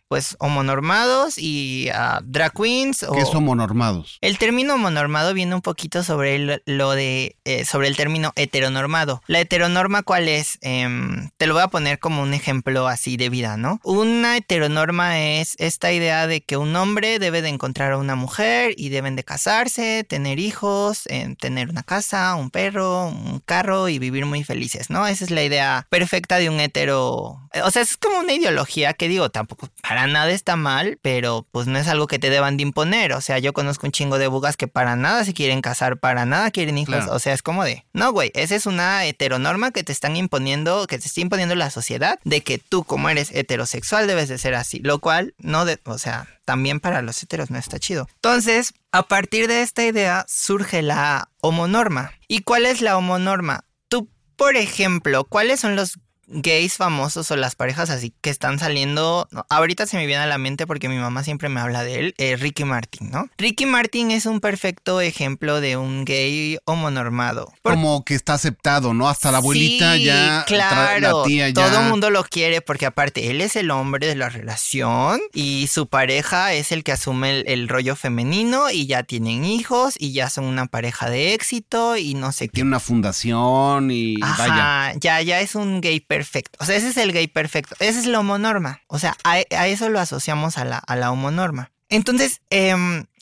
[0.09, 3.03] pues homonormados y a drag queens.
[3.03, 3.13] O...
[3.13, 4.19] ¿Qué es homonormados?
[4.21, 9.23] El término homonormado viene un poquito sobre el, lo de, eh, sobre el término heteronormado.
[9.27, 10.59] La heteronorma, ¿cuál es?
[10.63, 10.89] Eh,
[11.37, 13.81] te lo voy a poner como un ejemplo así de vida, ¿no?
[14.15, 18.73] Una heteronorma es esta idea de que un hombre debe de encontrar a una mujer
[18.77, 23.99] y deben de casarse, tener hijos, eh, tener una casa, un perro, un carro y
[23.99, 25.05] vivir muy felices, ¿no?
[25.05, 27.41] Esa es la idea perfecta de un hetero.
[27.65, 31.67] O sea, es como una ideología que digo, tampoco para nada está mal, pero pues
[31.67, 33.15] no es algo que te deban de imponer.
[33.15, 36.25] O sea, yo conozco un chingo de bugas que para nada se quieren casar, para
[36.25, 36.95] nada quieren hijos.
[36.95, 37.15] Claro.
[37.15, 40.87] O sea, es como de, no, güey, esa es una heteronorma que te están imponiendo,
[40.87, 44.55] que te está imponiendo la sociedad de que tú como eres heterosexual debes de ser
[44.55, 48.09] así, lo cual no, de, o sea, también para los heteros no está chido.
[48.17, 52.13] Entonces, a partir de esta idea surge la homonorma.
[52.29, 53.65] ¿Y cuál es la homonorma?
[53.89, 59.29] Tú, por ejemplo, ¿cuáles son los gays famosos o las parejas así que están saliendo.
[59.49, 62.15] Ahorita se me viene a la mente porque mi mamá siempre me habla de él,
[62.19, 63.29] eh, Ricky Martin, ¿no?
[63.39, 67.53] Ricky Martin es un perfecto ejemplo de un gay homonormado.
[67.63, 67.75] Por...
[67.75, 69.09] Como que está aceptado, ¿no?
[69.09, 71.69] Hasta la abuelita sí, ya, claro, la tía ya.
[71.69, 75.69] Todo el mundo lo quiere porque aparte él es el hombre de la relación y
[75.69, 80.13] su pareja es el que asume el, el rollo femenino y ya tienen hijos y
[80.13, 82.55] ya son una pareja de éxito y no sé qué.
[82.55, 84.99] Tiene una fundación y Ajá, vaya.
[85.01, 86.59] Ya, ya es un gay perfecto.
[86.61, 87.75] O sea, ese es el gay perfecto.
[87.81, 88.83] Esa es la homonorma.
[88.87, 91.73] O sea, a, eso lo asociamos a la, a la homonorma.
[91.91, 92.75] Entonces, eh,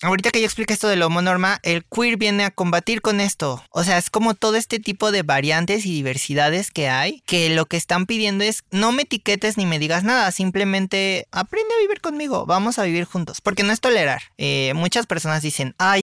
[0.03, 3.63] ahorita que yo expliqué esto de la homonorma, el queer viene a combatir con esto.
[3.71, 7.67] O sea, es como todo este tipo de variantes y diversidades que hay, que lo
[7.67, 12.01] que están pidiendo es no me etiquetes ni me digas nada, simplemente aprende a vivir
[12.01, 14.23] conmigo, vamos a vivir juntos, porque no es tolerar.
[14.39, 16.03] Eh, muchas personas dicen, ay.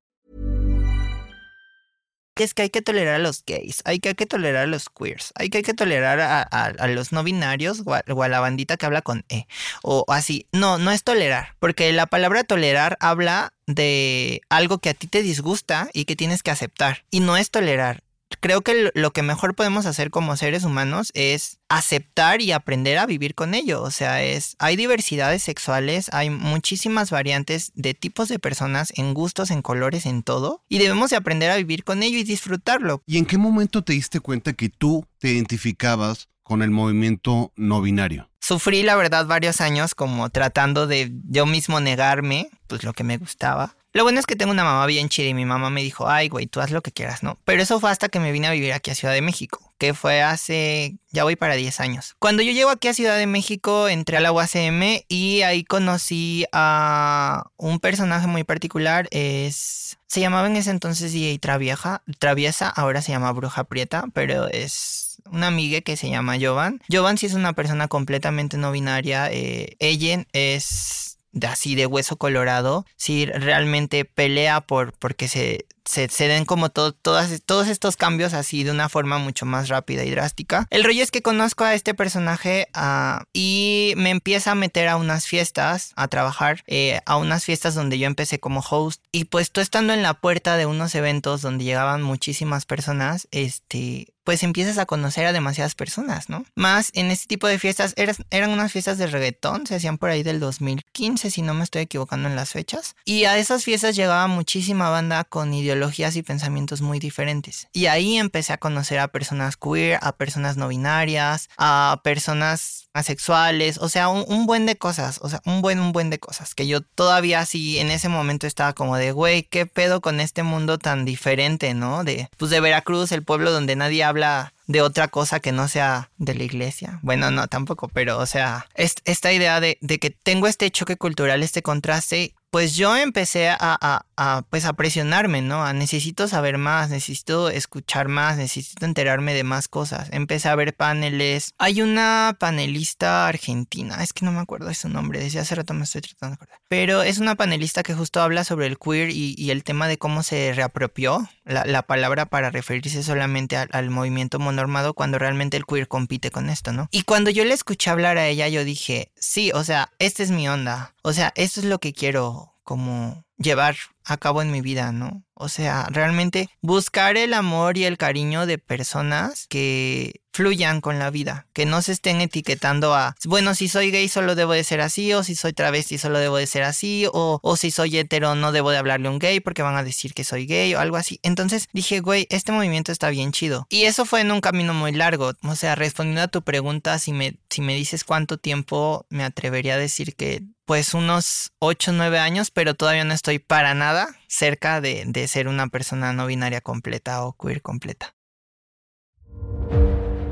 [2.43, 4.89] Es que hay que tolerar a los gays, hay que, hay que tolerar a los
[4.89, 8.77] queers, hay que, hay que tolerar a, a, los no binarios o a, la bandita
[8.77, 9.47] que habla con E,
[9.83, 10.47] o así.
[10.51, 15.21] No, no es tolerar, porque la palabra tolerar habla de algo que a ti te
[15.21, 18.03] disgusta y que tienes que aceptar, y no es tolerar.
[18.41, 23.05] Creo que lo que mejor podemos hacer como seres humanos es aceptar y aprender a
[23.05, 23.81] vivir con ello.
[23.81, 29.51] O sea, es, hay diversidades sexuales, hay muchísimas variantes de tipos de personas en gustos,
[29.51, 30.63] en colores, en todo.
[30.67, 33.01] Y debemos de aprender a vivir con ello y disfrutarlo.
[33.05, 37.81] ¿Y en qué momento te diste cuenta que tú te identificabas con el movimiento no
[37.81, 38.29] binario?
[38.41, 43.17] Sufrí, la verdad, varios años como tratando de yo mismo negarme, pues lo que me
[43.17, 43.75] gustaba.
[43.93, 46.29] Lo bueno es que tengo una mamá bien chida y mi mamá me dijo, ay,
[46.29, 47.37] güey, tú haz lo que quieras, ¿no?
[47.43, 49.93] Pero eso fue hasta que me vine a vivir aquí a Ciudad de México, que
[49.93, 52.15] fue hace, ya voy para 10 años.
[52.17, 56.45] Cuando yo llego aquí a Ciudad de México, entré a la UACM y ahí conocí
[56.53, 59.97] a un personaje muy particular, es...
[60.07, 65.21] Se llamaba en ese entonces DJ Travieja, Traviesa, ahora se llama Bruja Prieta, pero es
[65.31, 66.81] una amiga que se llama Jovan.
[66.91, 69.31] Jovan sí es una persona completamente no binaria.
[69.31, 71.10] Eh, ella es
[71.47, 77.67] así de hueso colorado, si realmente pelea por porque se, se, den como todas, todos
[77.67, 80.67] estos cambios así de una forma mucho más rápida y drástica.
[80.69, 84.97] El rollo es que conozco a este personaje ah, y me empieza a meter a
[84.97, 89.51] unas fiestas, a trabajar, eh, a unas fiestas donde yo empecé como host y pues
[89.51, 94.77] tú estando en la puerta de unos eventos donde llegaban muchísimas personas, este, pues empiezas
[94.77, 96.45] a conocer a demasiadas personas, ¿no?
[96.55, 100.23] Más en este tipo de fiestas, eran unas fiestas de reggaetón, se hacían por ahí
[100.23, 102.95] del 2015, si no me estoy equivocando en las fechas.
[103.03, 107.67] Y a esas fiestas llegaba muchísima banda con ideologías y pensamientos muy diferentes.
[107.73, 113.77] Y ahí empecé a conocer a personas queer, a personas no binarias, a personas asexuales,
[113.77, 116.67] o sea, un, buen de cosas, o sea, un buen, un buen de cosas, que
[116.67, 120.77] yo todavía así en ese momento estaba como de, güey, ¿qué pedo con este mundo
[120.77, 122.03] tan diferente, ¿no?
[122.03, 126.09] De, pues de Veracruz, el pueblo donde nadie habla de otra cosa que no sea
[126.17, 126.99] de la iglesia.
[127.01, 131.43] Bueno, no, tampoco, pero o sea, esta idea de, de, que tengo este choque cultural,
[131.43, 135.63] este contraste, pues yo empecé a, a, a, pues a presionarme, ¿no?
[135.63, 140.09] A necesito saber más, necesito escuchar más, necesito enterarme de más cosas.
[140.11, 141.53] Empecé a ver paneles.
[141.57, 145.73] Hay una panelista argentina, es que no me acuerdo de su nombre, desde hace rato
[145.73, 146.59] me estoy tratando de acordar.
[146.67, 149.97] Pero es una panelista que justo habla sobre el queer y, y el tema de
[149.97, 155.57] cómo se reapropió la, la palabra para referirse solamente al, al movimiento monormado cuando realmente
[155.57, 156.87] el queer compite con esto, ¿no?
[156.91, 160.31] Y cuando yo le escuché hablar a ella, yo dije, sí, o sea, esta es
[160.31, 160.95] mi onda.
[161.01, 163.75] O sea, esto es lo que quiero como llevar
[164.05, 165.23] a cabo en mi vida, ¿no?
[165.33, 171.09] O sea, realmente buscar el amor y el cariño de personas que fluyan con la
[171.09, 174.81] vida, que no se estén etiquetando a, bueno, si soy gay solo debo de ser
[174.81, 178.35] así, o si soy travesti solo debo de ser así, o, o si soy hetero
[178.35, 180.79] no debo de hablarle a un gay porque van a decir que soy gay o
[180.79, 181.19] algo así.
[181.23, 183.67] Entonces dije, güey, este movimiento está bien chido.
[183.69, 185.33] Y eso fue en un camino muy largo.
[185.43, 189.75] O sea, respondiendo a tu pregunta, si me, si me dices cuánto tiempo, me atrevería
[189.75, 194.15] a decir que pues unos 8 o 9 años, pero todavía no estoy para nada
[194.27, 198.15] cerca de, de ser una persona no binaria completa o queer completa.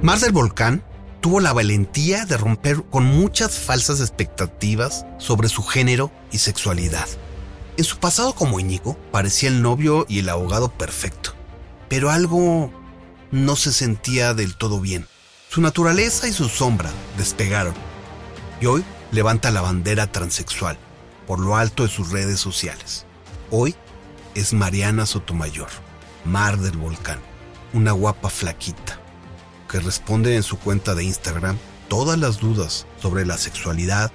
[0.01, 0.81] Mar del Volcán
[1.19, 7.05] tuvo la valentía de romper con muchas falsas expectativas sobre su género y sexualidad.
[7.75, 11.33] En su pasado como Íñigo parecía el novio y el abogado perfecto,
[11.89, 12.71] pero algo
[13.31, 15.05] no se sentía del todo bien.
[15.49, 17.73] Su naturaleza y su sombra despegaron
[18.61, 20.77] y hoy levanta la bandera transexual
[21.27, 23.05] por lo alto de sus redes sociales.
[23.51, 23.75] Hoy
[24.33, 25.69] es Mariana Sotomayor,
[26.23, 27.19] Mar del Volcán,
[27.73, 28.98] una guapa flaquita,
[29.69, 34.11] que responde en su cuenta de Instagram todas las dudas sobre la sexualidad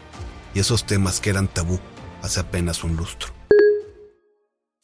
[0.52, 1.80] y esos temas que eran tabú
[2.22, 3.32] hace apenas un lustro.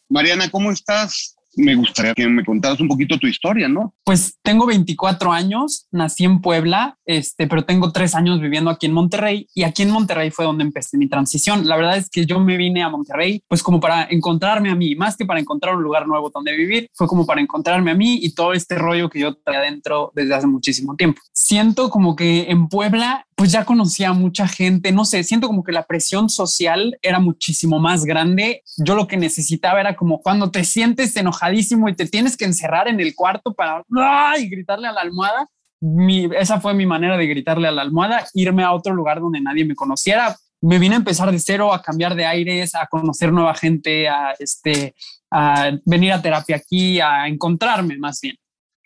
[0.09, 1.37] Mariana, ¿cómo estás?
[1.57, 3.95] Me gustaría que me contaras un poquito tu historia, ¿no?
[4.05, 8.93] Pues tengo 24 años, nací en Puebla, este, pero tengo tres años viviendo aquí en
[8.93, 11.67] Monterrey y aquí en Monterrey fue donde empecé mi transición.
[11.67, 14.95] La verdad es que yo me vine a Monterrey pues como para encontrarme a mí,
[14.95, 18.19] más que para encontrar un lugar nuevo donde vivir, fue como para encontrarme a mí
[18.23, 21.21] y todo este rollo que yo traía adentro desde hace muchísimo tiempo.
[21.33, 25.65] Siento como que en Puebla pues ya conocía a mucha gente, no sé, siento como
[25.65, 28.63] que la presión social era muchísimo más grande.
[28.77, 32.87] Yo lo que necesitaba era como cuando te sientes enojadísimo y te tienes que encerrar
[32.87, 33.83] en el cuarto para
[34.39, 35.49] y gritarle a la almohada.
[36.39, 39.65] esa fue mi manera de gritarle a la almohada, irme a otro lugar donde nadie
[39.65, 40.37] me conociera.
[40.61, 44.35] Me vine a empezar de cero, a cambiar de aires, a conocer nueva gente, a,
[44.39, 44.95] este,
[45.31, 48.37] a venir a terapia aquí, a encontrarme más bien.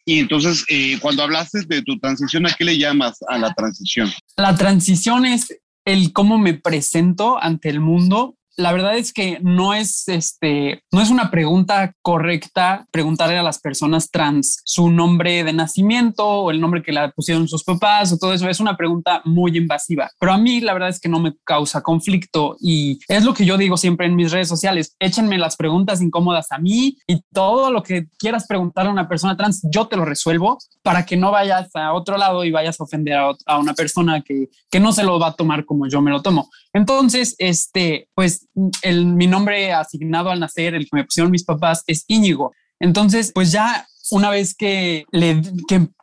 [0.07, 4.13] Y entonces, eh, cuando hablaste de tu transición, ¿a qué le llamas a la transición?
[4.37, 9.75] La transición es el cómo me presento ante el mundo la verdad es que no
[9.75, 15.53] es este, no es una pregunta correcta preguntarle a las personas trans su nombre de
[15.53, 18.49] nacimiento o el nombre que le pusieron sus papás o todo eso.
[18.49, 21.83] Es una pregunta muy invasiva, pero a mí la verdad es que no me causa
[21.83, 24.95] conflicto y es lo que yo digo siempre en mis redes sociales.
[24.99, 29.37] Échenme las preguntas incómodas a mí y todo lo que quieras preguntar a una persona
[29.37, 32.85] trans, yo te lo resuelvo para que no vayas a otro lado y vayas a
[32.85, 36.11] ofender a, una persona que, que no se lo va a tomar como yo me
[36.11, 36.51] lo tomo.
[36.75, 38.49] Entonces, este, pues
[38.83, 42.53] el, mi nombre asignado al nacer, el que me pusieron mis papás, es Íñigo.
[42.81, 45.43] Entonces, pues ya una vez que, le,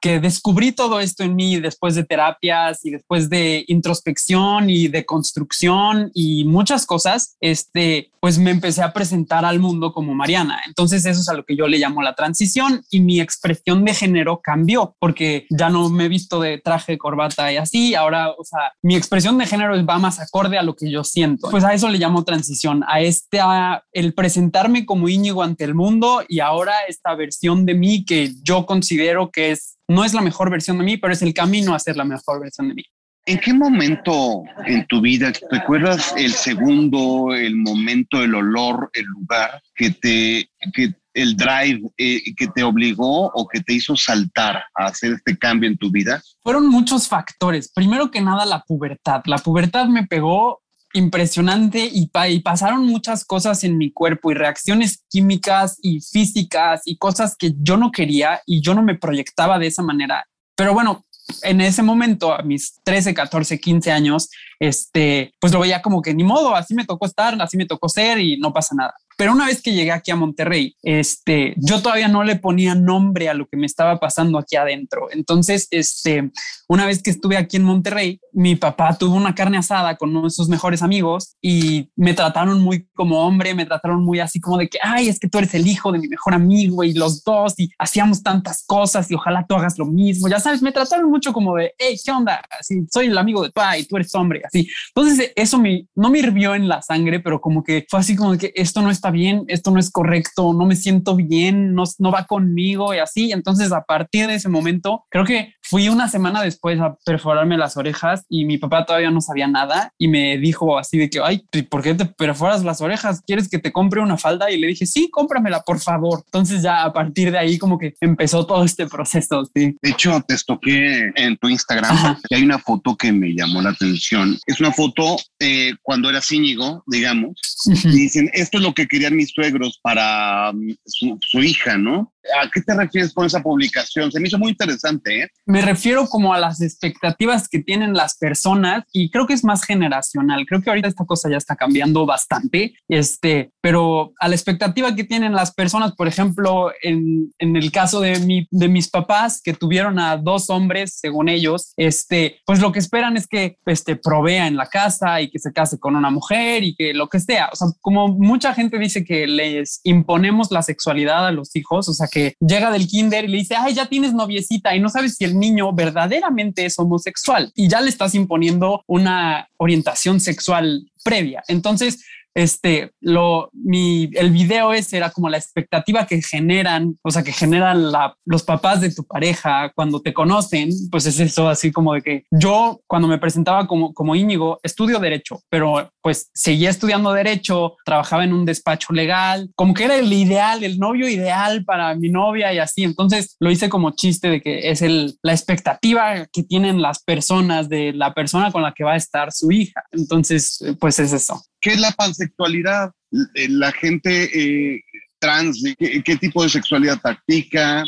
[0.02, 5.06] que, descubrí todo esto en mí después de terapias y después de introspección y de
[5.06, 10.62] construcción y muchas cosas, este, pues me empecé a presentar al mundo como Mariana.
[10.68, 13.94] Entonces eso es a lo que yo le llamo la transición y mi expresión de
[13.94, 17.96] género cambió porque ya no me he visto de traje, corbata y así.
[17.96, 21.50] Ahora, o sea, mi expresión de género va más acorde a lo que yo siento.
[21.50, 25.76] Pues a eso le llamo transición, a este, a el presentarme como Íñigo ante el
[25.76, 30.22] mundo y ahora esta versión de mí que yo considero que es, no es la
[30.22, 32.84] mejor versión de mí, pero es el camino a ser la mejor versión de mí.
[33.26, 39.62] ¿En qué momento en tu vida recuerdas el segundo, el momento, el olor, el lugar
[39.76, 44.86] que te, que el drive eh, que te obligó o que te hizo saltar a
[44.86, 46.22] hacer este cambio en tu vida?
[46.42, 47.72] Fueron muchos factores.
[47.72, 49.22] Primero que nada, la pubertad.
[49.26, 50.62] La pubertad me pegó
[50.94, 52.10] impresionante y,
[52.42, 57.78] pasaron muchas cosas en mi cuerpo y reacciones químicas y físicas y cosas que yo
[57.78, 60.26] no quería y yo no me proyectaba de esa manera.
[60.56, 61.04] Pero bueno,
[61.44, 64.30] en ese momento, a mis 13, 14, 15 años,
[64.60, 67.90] este, pues lo veía como que ni modo, así me tocó estar, así me tocó
[67.90, 68.94] ser y no pasa nada.
[69.22, 73.30] Pero una vez que llegué aquí a Monterrey, este, yo todavía no le ponía nombre
[73.30, 75.10] a lo que me estaba pasando aquí adentro.
[75.12, 76.32] Entonces, este,
[76.68, 80.24] una vez que estuve aquí en Monterrey, mi papá tuvo una carne asada con uno
[80.24, 84.58] de sus mejores amigos y me trataron muy como hombre, me trataron muy así como
[84.58, 87.24] de que, ay, es que tú eres el hijo de mi mejor amigo y los
[87.24, 90.30] dos y hacíamos tantas cosas y ojalá tú hagas lo mismo.
[90.30, 92.42] Ya sabes, me trataron mucho como de, hey, ¿qué onda?
[92.60, 94.68] Así, soy el amigo de tu y tú eres hombre, así.
[94.96, 98.32] Entonces, eso me, no me hirvió en la sangre, pero como que fue así como
[98.32, 101.84] de que esto no está bien, esto no es correcto, no me siento bien, no,
[102.00, 103.32] no va conmigo y así.
[103.32, 107.78] Entonces, a partir de ese momento, creo que fui una semana después a perforarme las
[107.78, 111.46] orejas y mi papá todavía no sabía nada y me dijo así de que, ay,
[111.70, 113.22] ¿por qué te perforas las orejas?
[113.26, 114.52] ¿Quieres que te compre una falda?
[114.52, 116.24] Y le dije, sí, cómpramela, por favor.
[116.26, 119.46] Entonces ya a partir de ahí como que empezó todo este proceso.
[119.56, 119.78] Sí.
[119.82, 123.72] De hecho, te estoqué en tu Instagram y hay una foto que me llamó la
[123.72, 124.38] atención.
[124.46, 127.34] Es una foto eh, cuando era Íñigo, digamos,
[127.66, 132.14] y dicen, esto es lo que querían mis suegros para mm, su, hija, ¿no?
[132.42, 134.12] ¿A qué te refieres con esa publicación?
[134.12, 135.24] Se me hizo muy interesante.
[135.24, 135.30] ¿eh?
[135.46, 139.64] Me refiero como a las expectativas que tienen las personas y creo que es más
[139.64, 140.46] generacional.
[140.46, 145.04] Creo que ahorita esta cosa ya está cambiando bastante, este, pero a la expectativa que
[145.04, 149.54] tienen las personas, por ejemplo, en, en el caso de, mi, de mis papás que
[149.54, 154.48] tuvieron a dos hombres, según ellos, este, pues lo que esperan es que este, provea
[154.48, 157.50] en la casa y que se case con una mujer y que lo que sea.
[157.52, 161.94] O sea, como mucha gente dice que les imponemos la sexualidad a los hijos, o
[161.94, 165.16] sea, que llega del kinder y le dice, ay, ya tienes noviecita y no sabes
[165.16, 171.44] si el niño verdaderamente es homosexual y ya le estás imponiendo una orientación sexual previa.
[171.48, 172.04] Entonces,
[172.34, 177.32] este, lo, mi, el video ese era como la expectativa que generan, o sea, que
[177.32, 181.94] generan la, los papás de tu pareja cuando te conocen, pues es eso, así como
[181.94, 187.14] de que yo cuando me presentaba como, como Íñigo, estudio derecho, pero pues seguía estudiando
[187.14, 191.94] derecho, trabajaba en un despacho legal, como que era el ideal, el novio ideal para
[191.96, 196.28] mi novia y así, entonces lo hice como chiste de que es el, la expectativa
[196.32, 199.84] que tienen las personas de la persona con la que va a estar su hija,
[199.92, 201.42] entonces pues es eso.
[201.62, 202.92] ¿Qué es la pansexualidad?
[203.36, 204.84] Eh, la gente eh,
[205.20, 207.84] trans, ¿qué, ¿qué, tipo de sexualidad practica?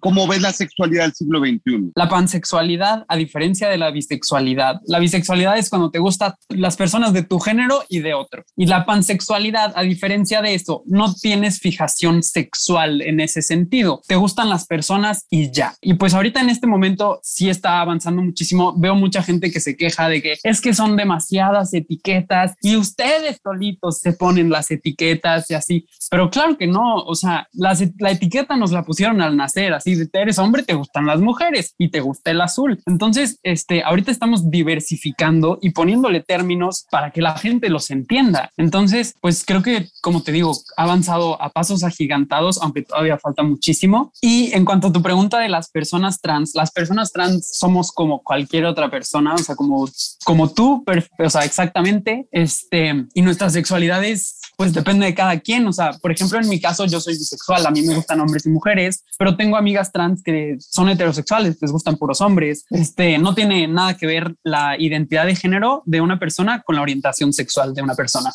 [0.00, 1.92] ¿Cómo ves la sexualidad del siglo XXI?
[1.94, 7.12] La pansexualidad, a diferencia de la bisexualidad, la bisexualidad es cuando te gustan las personas
[7.12, 8.44] de tu género y de otro.
[8.56, 14.00] Y la pansexualidad, a diferencia de eso, no tienes fijación sexual en ese sentido.
[14.06, 15.74] Te gustan las personas y ya.
[15.82, 18.74] Y pues ahorita en este momento sí está avanzando muchísimo.
[18.78, 23.40] Veo mucha gente que se queja de que es que son demasiadas etiquetas y ustedes
[23.42, 25.86] solitos se ponen las etiquetas y así.
[26.10, 26.96] Pero claro que no.
[27.04, 30.74] O sea, la etiqueta nos la pusieron al nacer nacer, así de eres hombre, te
[30.74, 32.80] gustan las mujeres y te gusta el azul.
[32.86, 38.50] Entonces, este, ahorita estamos diversificando y poniéndole términos para que la gente los entienda.
[38.56, 43.42] Entonces, pues creo que, como te digo, ha avanzado a pasos agigantados, aunque todavía falta
[43.42, 44.12] muchísimo.
[44.20, 48.22] Y en cuanto a tu pregunta de las personas trans, las personas trans somos como
[48.22, 49.88] cualquier otra persona, o sea, como,
[50.24, 50.84] como tú,
[51.18, 55.66] o sea, exactamente, este, y nuestras sexualidades pues depende de cada quien.
[55.66, 58.44] O sea, por ejemplo, en mi caso yo soy bisexual, a mí me gustan hombres
[58.44, 62.66] y mujeres, pero tengo amigas trans que son heterosexuales, les gustan puros hombres.
[62.68, 66.82] Este no tiene nada que ver la identidad de género de una persona con la
[66.82, 68.32] orientación sexual de una persona.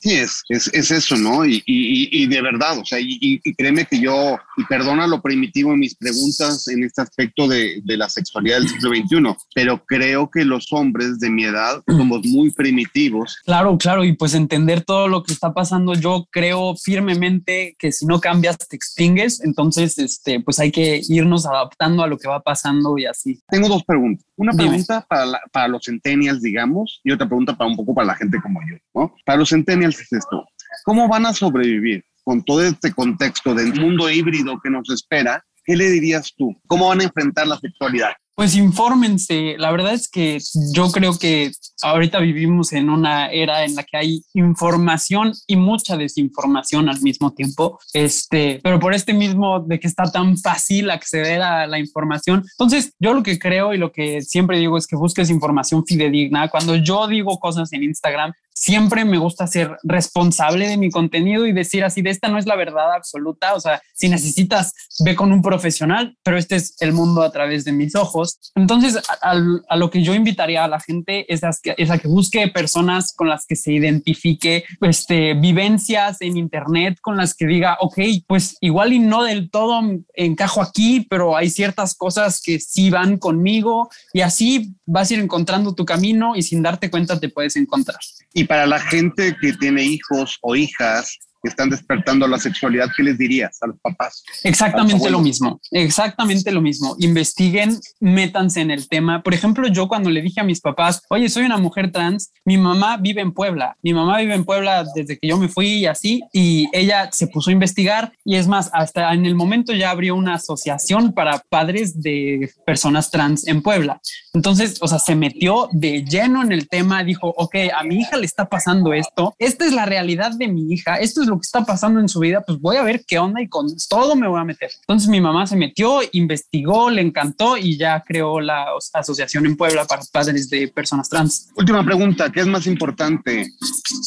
[0.00, 1.44] Sí, es, es, es eso, ¿no?
[1.44, 5.72] Y, y, y, de verdad, o sea, y, créeme que yo, y perdona lo primitivo
[5.72, 10.30] en mis preguntas en este aspecto de, de, la sexualidad del siglo XXI, pero creo
[10.30, 13.38] que los hombres de mi edad somos muy primitivos.
[13.44, 18.06] Claro, claro, y pues entender todo lo que está pasando, yo creo firmemente que si
[18.06, 22.40] no cambias te extingues, entonces, este, pues hay que irnos adaptando a lo que va
[22.40, 23.40] pasando y así.
[23.48, 24.27] Tengo dos preguntas.
[24.38, 28.14] Una pregunta para, para los centennials, digamos, y otra pregunta para un poco para la
[28.14, 29.12] gente como yo, ¿no?
[29.26, 30.46] Para los centennials es esto.
[30.84, 35.44] ¿Cómo van a sobrevivir con todo este contexto del mundo híbrido que nos espera?
[35.64, 36.56] ¿Qué le dirías tú?
[36.68, 38.12] ¿Cómo van a enfrentar la sexualidad?
[38.38, 39.56] Pues infórmense.
[39.58, 40.38] La verdad es que
[40.72, 41.50] yo creo que
[41.82, 47.32] ahorita vivimos en una era en la que hay información y mucha desinformación al mismo
[47.32, 47.80] tiempo.
[47.92, 52.44] Este, pero por este mismo de que está tan fácil acceder a la información.
[52.52, 56.48] Entonces, yo lo que creo y lo que siempre digo es que busques información fidedigna.
[56.48, 61.52] Cuando yo digo cosas en Instagram, siempre me gusta ser responsable de mi contenido y
[61.52, 64.72] decir así, de esta no es la verdad absoluta, o sea, si necesitas,
[65.04, 68.40] ve con un profesional, pero este es el mundo a través de mis ojos.
[68.56, 72.08] Entonces, a, lo que yo invitaría a la gente es a, que, es a que
[72.08, 77.78] busque personas con las que se identifique, este, vivencias en Internet con las que diga,
[77.80, 79.80] ok, pues igual y no del todo
[80.14, 85.20] encajo aquí, pero hay ciertas cosas que sí van conmigo y así vas a ir
[85.20, 88.00] encontrando tu camino y sin darte cuenta te puedes encontrar.
[88.34, 93.02] Y para la gente que tiene hijos o hijas que están despertando la sexualidad, ¿qué
[93.02, 94.22] les dirías a los papás?
[94.42, 96.96] Exactamente lo mismo, exactamente lo mismo.
[96.98, 99.22] Investiguen, métanse en el tema.
[99.22, 102.58] Por ejemplo, yo cuando le dije a mis papás, oye, soy una mujer trans, mi
[102.58, 105.86] mamá vive en Puebla, mi mamá vive en Puebla desde que yo me fui y
[105.86, 109.90] así, y ella se puso a investigar y es más, hasta en el momento ya
[109.90, 114.00] abrió una asociación para padres de personas trans en Puebla.
[114.34, 118.16] Entonces, o sea, se metió de lleno en el tema, dijo, ok, a mi hija
[118.16, 121.44] le está pasando esto, esta es la realidad de mi hija, esto es lo que
[121.44, 124.28] está pasando en su vida, pues voy a ver qué onda y con todo me
[124.28, 124.70] voy a meter.
[124.80, 129.84] Entonces mi mamá se metió, investigó, le encantó y ya creó la asociación en Puebla
[129.84, 131.50] para padres de personas trans.
[131.54, 133.46] Última pregunta, ¿qué es más importante?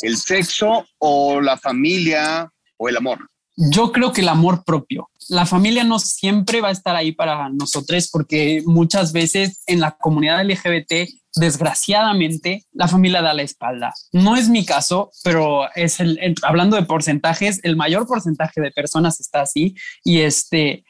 [0.02, 3.20] ¿El sexo o la familia o el amor?
[3.56, 5.10] Yo creo que el amor propio.
[5.30, 9.92] La familia no siempre va a estar ahí para nosotros porque muchas veces en la
[9.92, 13.94] comunidad LGBT desgraciadamente, la familia da la espalda.
[14.12, 19.20] No es mi caso, pero es el, hablando de porcentajes, el mayor porcentaje de personas
[19.20, 20.84] está así y este,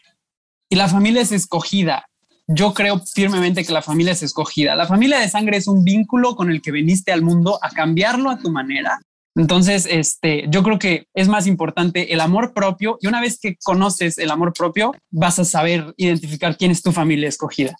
[0.69, 2.05] y la familia es escogida.
[2.47, 4.75] Yo creo firmemente que la familia es escogida.
[4.75, 8.29] La familia de sangre es un vínculo con el que viniste al mundo a cambiarlo
[8.29, 8.99] a tu manera.
[9.35, 13.55] Entonces, este, yo creo que es más importante el amor propio y una vez que
[13.63, 17.75] conoces el amor propio, vas a saber identificar quién es tu familia escogida.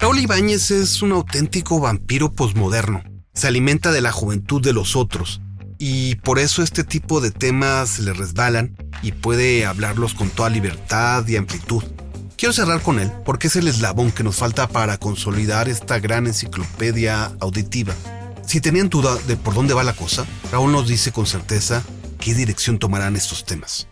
[0.00, 3.04] Raúl Ibáñez es un auténtico vampiro posmoderno.
[3.34, 5.42] Se alimenta de la juventud de los otros
[5.78, 11.28] y por eso este tipo de temas le resbalan y puede hablarlos con toda libertad
[11.28, 11.84] y amplitud.
[12.38, 16.26] Quiero cerrar con él porque es el eslabón que nos falta para consolidar esta gran
[16.26, 17.94] enciclopedia auditiva.
[18.46, 21.84] Si tenían duda de por dónde va la cosa, Raúl nos dice con certeza
[22.18, 23.86] qué dirección tomarán estos temas.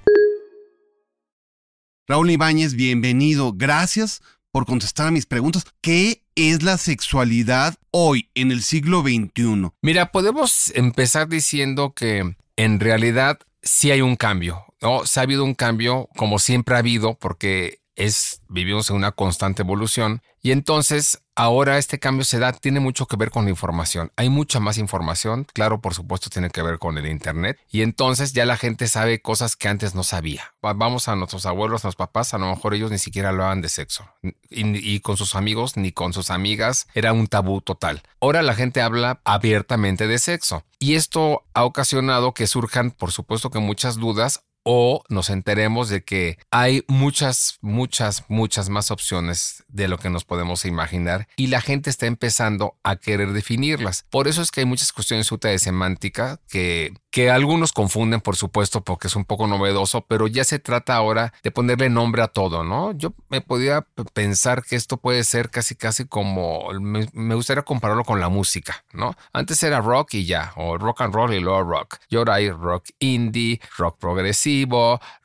[2.06, 3.52] Raúl Ibáñez, bienvenido.
[3.54, 4.22] Gracias
[4.53, 5.64] por contestar a mis preguntas.
[5.80, 9.70] ¿Qué es la sexualidad hoy, en el siglo XXI?
[9.82, 14.64] Mira, podemos empezar diciendo que en realidad sí hay un cambio.
[14.80, 15.07] ¿no?
[15.07, 19.62] Se ha habido un cambio, como siempre ha habido, porque es, vivimos en una constante
[19.62, 20.22] evolución.
[20.40, 24.12] Y entonces ahora este cambio se da, tiene mucho que ver con la información.
[24.16, 27.59] Hay mucha más información, claro, por supuesto tiene que ver con el Internet.
[27.68, 30.55] Y entonces ya la gente sabe cosas que antes no sabía.
[30.62, 33.68] Vamos a nuestros abuelos, a los papás, a lo mejor ellos ni siquiera hablaban de
[33.68, 34.09] sexo.
[34.49, 38.03] Y con sus amigos ni con sus amigas era un tabú total.
[38.20, 40.62] Ahora la gente habla abiertamente de sexo.
[40.78, 46.04] Y esto ha ocasionado que surjan, por supuesto que muchas dudas o nos enteremos de
[46.04, 51.62] que hay muchas, muchas, muchas más opciones de lo que nos podemos imaginar y la
[51.62, 54.04] gente está empezando a querer definirlas.
[54.10, 58.82] Por eso es que hay muchas cuestiones de semántica que, que algunos confunden, por supuesto,
[58.84, 62.62] porque es un poco novedoso, pero ya se trata ahora de ponerle nombre a todo,
[62.62, 62.92] ¿no?
[62.92, 68.04] Yo me podía pensar que esto puede ser casi, casi como, me, me gustaría compararlo
[68.04, 69.16] con la música, ¿no?
[69.32, 71.96] Antes era rock y ya, o rock and roll y luego rock.
[72.10, 74.57] Y ahora hay rock indie, rock progresivo,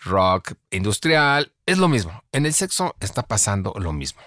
[0.04, 2.24] rock industrial, es lo mismo.
[2.32, 4.22] En el sexo está pasando lo mismo.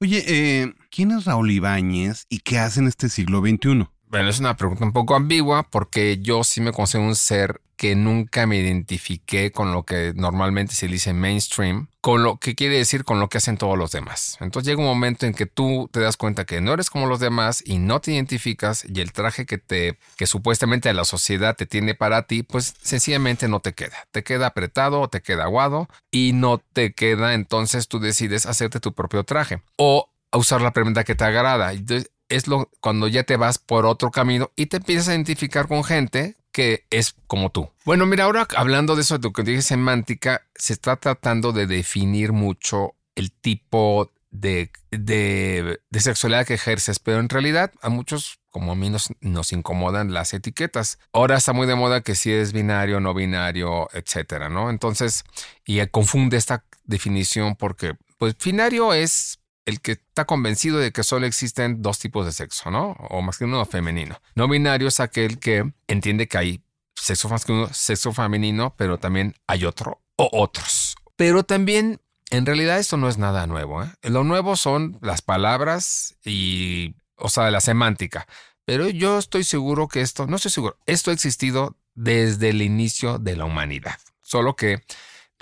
[0.00, 3.88] Oye, eh, ¿quién es Raúl Ibáñez y qué hace en este siglo XXI?
[4.08, 7.96] Bueno, es una pregunta un poco ambigua porque yo sí me considero un ser que
[7.96, 13.02] nunca me identifiqué con lo que normalmente se dice mainstream, con lo que quiere decir
[13.02, 14.36] con lo que hacen todos los demás.
[14.38, 17.18] Entonces llega un momento en que tú te das cuenta que no eres como los
[17.18, 21.66] demás y no te identificas y el traje que te que supuestamente la sociedad te
[21.66, 23.96] tiene para ti, pues sencillamente no te queda.
[24.12, 28.92] Te queda apretado te queda aguado y no te queda, entonces tú decides hacerte tu
[28.92, 31.72] propio traje o usar la prenda que te agrada.
[31.72, 35.66] Entonces, es lo cuando ya te vas por otro camino y te empiezas a identificar
[35.66, 37.70] con gente que es como tú.
[37.84, 41.66] Bueno, mira, ahora hablando de eso de lo que dije semántica, se está tratando de
[41.66, 48.72] definir mucho el tipo de, de, sexualidad que ejerces, pero en realidad a muchos como
[48.72, 50.98] a mí nos, nos, incomodan las etiquetas.
[51.12, 54.68] Ahora está muy de moda que si es binario, no binario, etcétera, ¿no?
[54.68, 55.24] Entonces,
[55.64, 61.26] y confunde esta definición porque, pues, binario es el que está convencido de que solo
[61.26, 62.92] existen dos tipos de sexo, ¿no?
[63.10, 64.20] O masculino o femenino.
[64.34, 69.64] No binario es aquel que entiende que hay sexo masculino, sexo femenino, pero también hay
[69.64, 70.96] otro o otros.
[71.16, 72.00] Pero también,
[72.30, 73.82] en realidad, esto no es nada nuevo.
[73.82, 73.90] ¿eh?
[74.02, 78.26] Lo nuevo son las palabras y, o sea, la semántica.
[78.64, 83.18] Pero yo estoy seguro que esto, no estoy seguro, esto ha existido desde el inicio
[83.18, 83.98] de la humanidad.
[84.22, 84.82] Solo que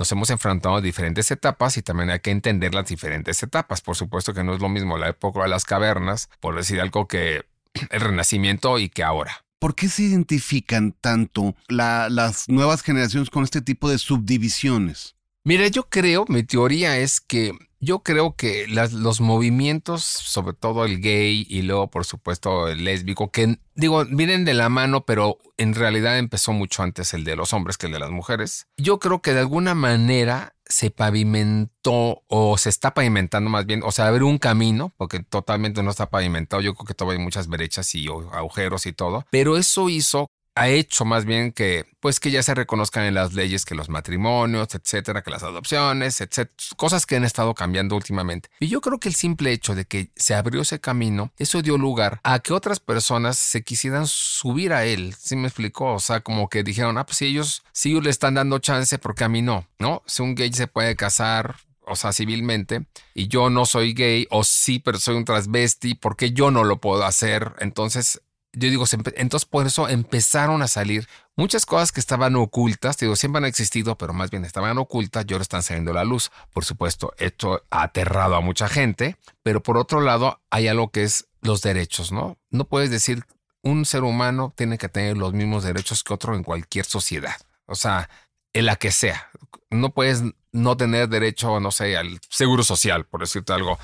[0.01, 3.83] nos hemos enfrentado a diferentes etapas y también hay que entender las diferentes etapas.
[3.83, 7.07] Por supuesto que no es lo mismo la época de las cavernas, por decir algo
[7.07, 7.45] que
[7.91, 9.45] el renacimiento y que ahora.
[9.59, 15.17] ¿Por qué se identifican tanto las nuevas generaciones con este tipo de subdivisiones?
[15.43, 21.01] Mira, yo creo, mi teoría es que yo creo que los movimientos, sobre todo el
[21.01, 25.75] gay y luego por supuesto el lésbico, que digo, vienen de la mano, pero en
[25.75, 28.67] realidad empezó mucho antes el de los hombres que el de las mujeres.
[28.77, 33.93] Yo creo que de alguna manera se pavimentó o se está pavimentando más bien, o
[33.93, 37.49] sea, haber un camino, porque totalmente no está pavimentado, yo creo que todavía hay muchas
[37.49, 42.31] brechas y agujeros y todo, pero eso hizo ha hecho más bien que, pues que
[42.31, 47.07] ya se reconozcan en las leyes que los matrimonios, etcétera, que las adopciones, etcétera, cosas
[47.07, 48.51] que han estado cambiando últimamente.
[48.61, 51.79] Y yo creo que el simple hecho de que se abrió ese camino, eso dio
[51.79, 55.15] lugar a que otras personas se quisieran subir a él.
[55.19, 55.95] ¿Sí me explicó?
[55.95, 59.25] O sea, como que dijeron, ah, pues si ellos, si le están dando chance, porque
[59.25, 59.67] a mí no?
[59.79, 60.03] ¿No?
[60.07, 61.57] Si un gay se puede casar,
[61.91, 66.33] o sea, civilmente, y yo no soy gay, o sí, pero soy un transvesti, porque
[66.33, 67.53] yo no lo puedo hacer?
[67.59, 68.21] Entonces,
[68.53, 68.85] yo digo,
[69.17, 73.97] entonces por eso empezaron a salir muchas cosas que estaban ocultas, digo, siempre han existido,
[73.97, 76.31] pero más bien estaban ocultas y ahora están saliendo a la luz.
[76.53, 81.05] Por supuesto, esto ha aterrado a mucha gente, pero por otro lado hay algo que
[81.05, 82.39] es los derechos, ¿no?
[82.51, 83.25] No puedes decir
[83.63, 87.37] un ser humano tiene que tener los mismos derechos que otro en cualquier sociedad,
[87.67, 88.11] o sea,
[88.53, 89.31] en la que sea.
[89.71, 90.23] No puedes
[90.53, 93.79] no tener derecho, no sé, al seguro social, por decirte algo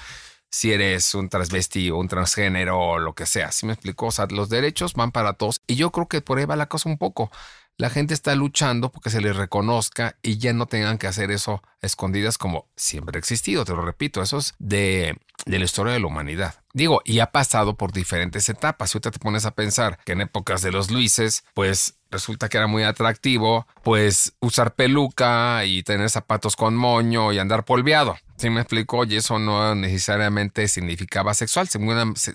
[0.56, 3.52] si eres un transvesti un transgénero o lo que sea.
[3.52, 4.06] ¿Sí me explico?
[4.06, 5.60] O sea, los derechos van para todos.
[5.66, 7.30] Y yo creo que por ahí va la cosa un poco.
[7.76, 11.62] La gente está luchando porque se les reconozca y ya no tengan que hacer eso
[11.82, 13.66] escondidas como siempre ha existido.
[13.66, 16.54] Te lo repito, eso es de, de la historia de la humanidad.
[16.74, 18.90] Digo, y ha pasado por diferentes etapas.
[18.90, 22.58] Si ahorita te pones a pensar que en épocas de los Luises, pues resulta que
[22.58, 28.16] era muy atractivo, pues usar peluca y tener zapatos con moño y andar polveado.
[28.36, 31.68] Sí me explico, y eso no necesariamente significaba sexual,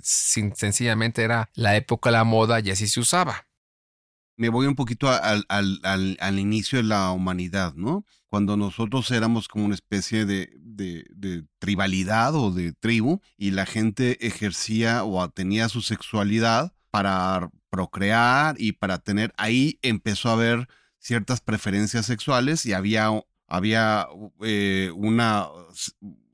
[0.03, 3.45] sencillamente era la época de la moda y así se usaba.
[4.37, 8.05] Me voy un poquito al, al, al, inicio de la humanidad, ¿no?
[8.25, 10.49] Cuando nosotros éramos como una especie de,
[10.81, 18.55] de, tribalidad o de tribu y la gente ejercía o tenía su sexualidad para procrear
[18.59, 20.67] y para tener, ahí empezó a haber
[20.99, 23.09] ciertas preferencias sexuales y había
[23.47, 24.07] había
[24.43, 25.47] eh, una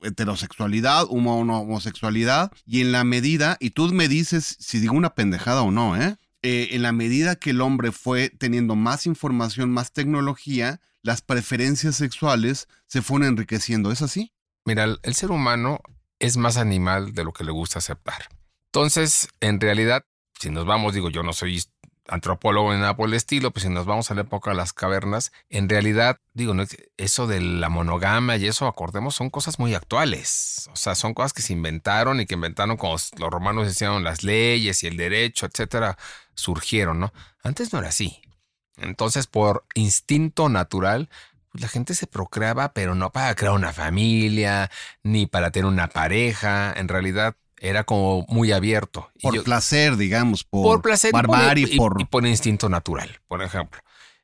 [0.04, 5.64] heterosexualidad, una, homosexualidad, y en la medida, y tú me dices si digo una pendejada
[5.64, 6.16] o no, ¿eh?
[6.44, 6.70] ¿eh?
[6.72, 12.68] en la medida que el hombre fue teniendo más información, más tecnología, las preferencias sexuales
[12.86, 14.32] se fueron enriqueciendo, ¿es así?
[14.68, 15.80] Mira, el ser humano
[16.20, 18.28] es más animal de lo que le gusta aceptar.
[18.66, 20.04] Entonces, en realidad,
[20.38, 21.64] si nos vamos, digo, yo no soy
[22.10, 24.74] antropólogo ni nada por el estilo, pues si nos vamos a la época de las
[24.74, 26.66] cavernas, en realidad, digo, no,
[26.98, 30.70] eso de la monogamia y eso, acordemos, son cosas muy actuales.
[30.74, 34.26] O sea, son cosas que se inventaron y que inventaron como los romanos hicieron las
[34.26, 35.98] leyes y el derecho, etcétera,
[36.36, 37.14] surgieron, ¿no?
[37.42, 38.22] Antes no era así.
[38.76, 41.10] Entonces, por instinto natural,
[41.52, 44.70] pues la gente se procreaba, pero no para crear una familia,
[45.04, 46.74] ni para tener una pareja.
[46.76, 49.10] En realidad, era como muy abierto.
[49.22, 53.82] Por placer, digamos, por, placer barbarie, y por, y por instinto natural, por ejemplo.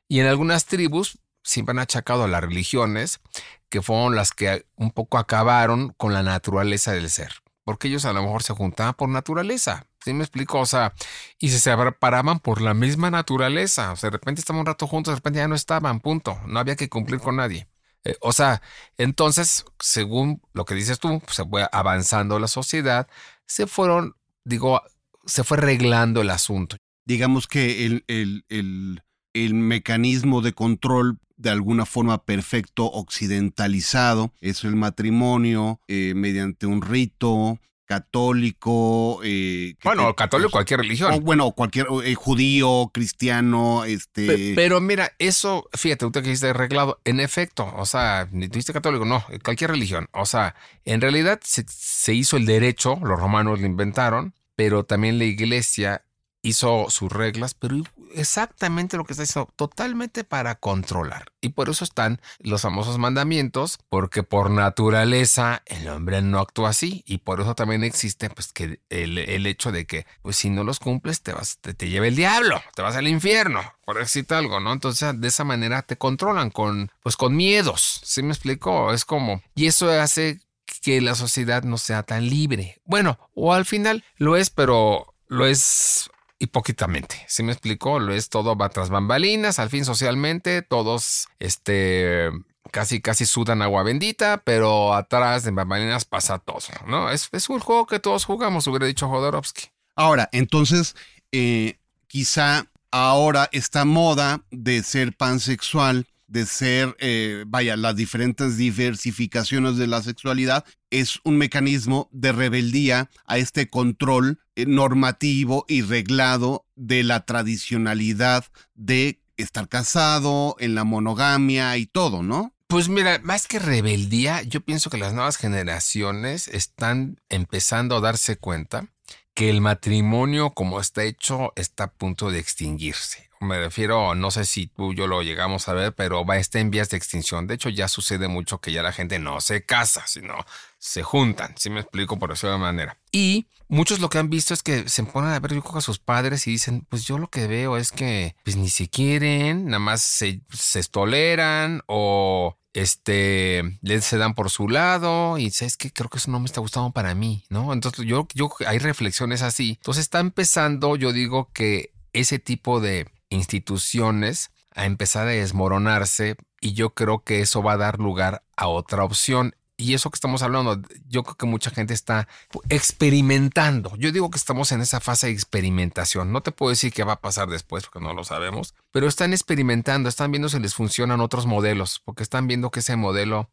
[0.08, 3.20] Y en algunas tribus siempre han achacado a las religiones
[3.68, 7.32] que fueron las que un poco acabaron con la naturaleza del ser.
[7.64, 9.86] Porque ellos a lo mejor se juntaban por naturaleza.
[10.04, 10.60] ¿Sí me explico?
[10.60, 10.92] O sea,
[11.38, 13.92] y se separaban por la misma naturaleza.
[13.92, 16.38] O sea, de repente estaban un rato juntos, de repente ya no estaban, punto.
[16.46, 17.68] No había que cumplir con nadie.
[18.04, 18.60] Eh, o sea,
[18.98, 23.08] entonces, según lo que dices tú, se fue avanzando la sociedad,
[23.46, 24.82] se fueron, digo,
[25.24, 26.76] se fue arreglando el asunto.
[27.06, 29.02] Digamos que el, el, el,
[29.32, 36.82] el mecanismo de control de alguna forma perfecto occidentalizado es el matrimonio eh, mediante un
[36.82, 39.20] rito católico.
[39.22, 41.22] Eh, bueno, católico, cualquier religión.
[41.22, 44.54] bueno, cualquier eh, judío, cristiano, este.
[44.54, 49.04] Pero, mira, eso, fíjate, usted que dijiste arreglado, en efecto, o sea, ni tuviste católico,
[49.04, 50.08] no, cualquier religión.
[50.12, 50.54] O sea,
[50.84, 56.04] en realidad se, se hizo el derecho, los romanos lo inventaron, pero también la iglesia
[56.44, 57.76] hizo sus reglas, pero
[58.14, 61.32] exactamente lo que está diciendo, totalmente para controlar.
[61.40, 67.02] Y por eso están los famosos mandamientos, porque por naturaleza el hombre no actúa así.
[67.06, 70.80] Y por eso también existe pues, que el, hecho de que pues, si no los
[70.80, 74.60] cumples te, vas, te, te lleva el diablo, te vas al infierno, por decir algo,
[74.60, 74.72] ¿no?
[74.72, 78.00] Entonces de esa manera te controlan con, pues, con miedos.
[78.04, 78.92] ¿Sí me explico?
[78.92, 80.40] Es como, y eso hace
[80.82, 82.82] que la sociedad no sea tan libre.
[82.84, 86.10] Bueno, o al final lo es, pero lo es
[86.44, 87.24] hipócritamente.
[87.28, 87.98] ¿Sí me explicó?
[87.98, 92.30] Lo es todo va tras bambalinas, al fin socialmente, todos este
[92.70, 97.10] casi casi sudan agua bendita, pero atrás de bambalinas pasa todo, ¿no?
[97.10, 99.68] Es, es un juego que todos jugamos, hubiera dicho Jodorowsky.
[99.96, 100.96] Ahora, entonces,
[101.30, 101.78] eh,
[102.08, 109.86] quizá ahora esta moda de ser pansexual de ser, eh, vaya, las diferentes diversificaciones de
[109.86, 117.04] la sexualidad, es un mecanismo de rebeldía a este control eh, normativo y reglado de
[117.04, 122.52] la tradicionalidad de estar casado, en la monogamia y todo, ¿no?
[122.66, 128.38] Pues mira, más que rebeldía, yo pienso que las nuevas generaciones están empezando a darse
[128.38, 128.88] cuenta
[129.34, 133.30] que el matrimonio como está hecho está a punto de extinguirse.
[133.44, 136.60] Me refiero, no sé si tú y yo lo llegamos a ver, pero va está
[136.60, 137.46] en vías de extinción.
[137.46, 140.34] De hecho, ya sucede mucho que ya la gente no se casa, sino
[140.78, 141.54] se juntan.
[141.56, 142.96] Si me explico por esa manera.
[143.12, 145.98] Y muchos lo que han visto es que se ponen a ver yo a sus
[145.98, 149.78] padres y dicen, pues yo lo que veo es que pues ni se quieren, nada
[149.78, 156.10] más se, se toleran o este, se dan por su lado y sabes que creo
[156.10, 157.72] que eso no me está gustando para mí, ¿no?
[157.72, 159.76] Entonces yo, yo, hay reflexiones así.
[159.78, 166.72] Entonces está empezando, yo digo que ese tipo de instituciones a empezar a desmoronarse y
[166.72, 170.42] yo creo que eso va a dar lugar a otra opción y eso que estamos
[170.42, 172.28] hablando, yo creo que mucha gente está
[172.68, 173.96] experimentando.
[173.96, 176.32] Yo digo que estamos en esa fase de experimentación.
[176.32, 179.32] No te puedo decir qué va a pasar después porque no lo sabemos, pero están
[179.32, 183.50] experimentando, están viendo si les funcionan otros modelos, porque están viendo que ese modelo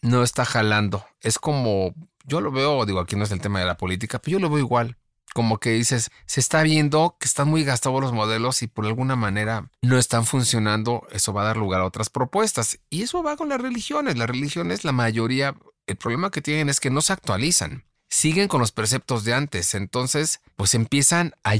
[0.00, 1.04] no está jalando.
[1.22, 1.92] Es como,
[2.24, 4.50] yo lo veo, digo, aquí no es el tema de la política, pero yo lo
[4.50, 4.96] veo igual
[5.38, 9.14] como que dices, se está viendo que están muy gastados los modelos y por alguna
[9.14, 12.80] manera no están funcionando, eso va a dar lugar a otras propuestas.
[12.90, 14.18] Y eso va con las religiones.
[14.18, 15.54] Las religiones, la mayoría,
[15.86, 17.84] el problema que tienen es que no se actualizan.
[18.10, 19.76] Siguen con los preceptos de antes.
[19.76, 21.54] Entonces, pues empiezan a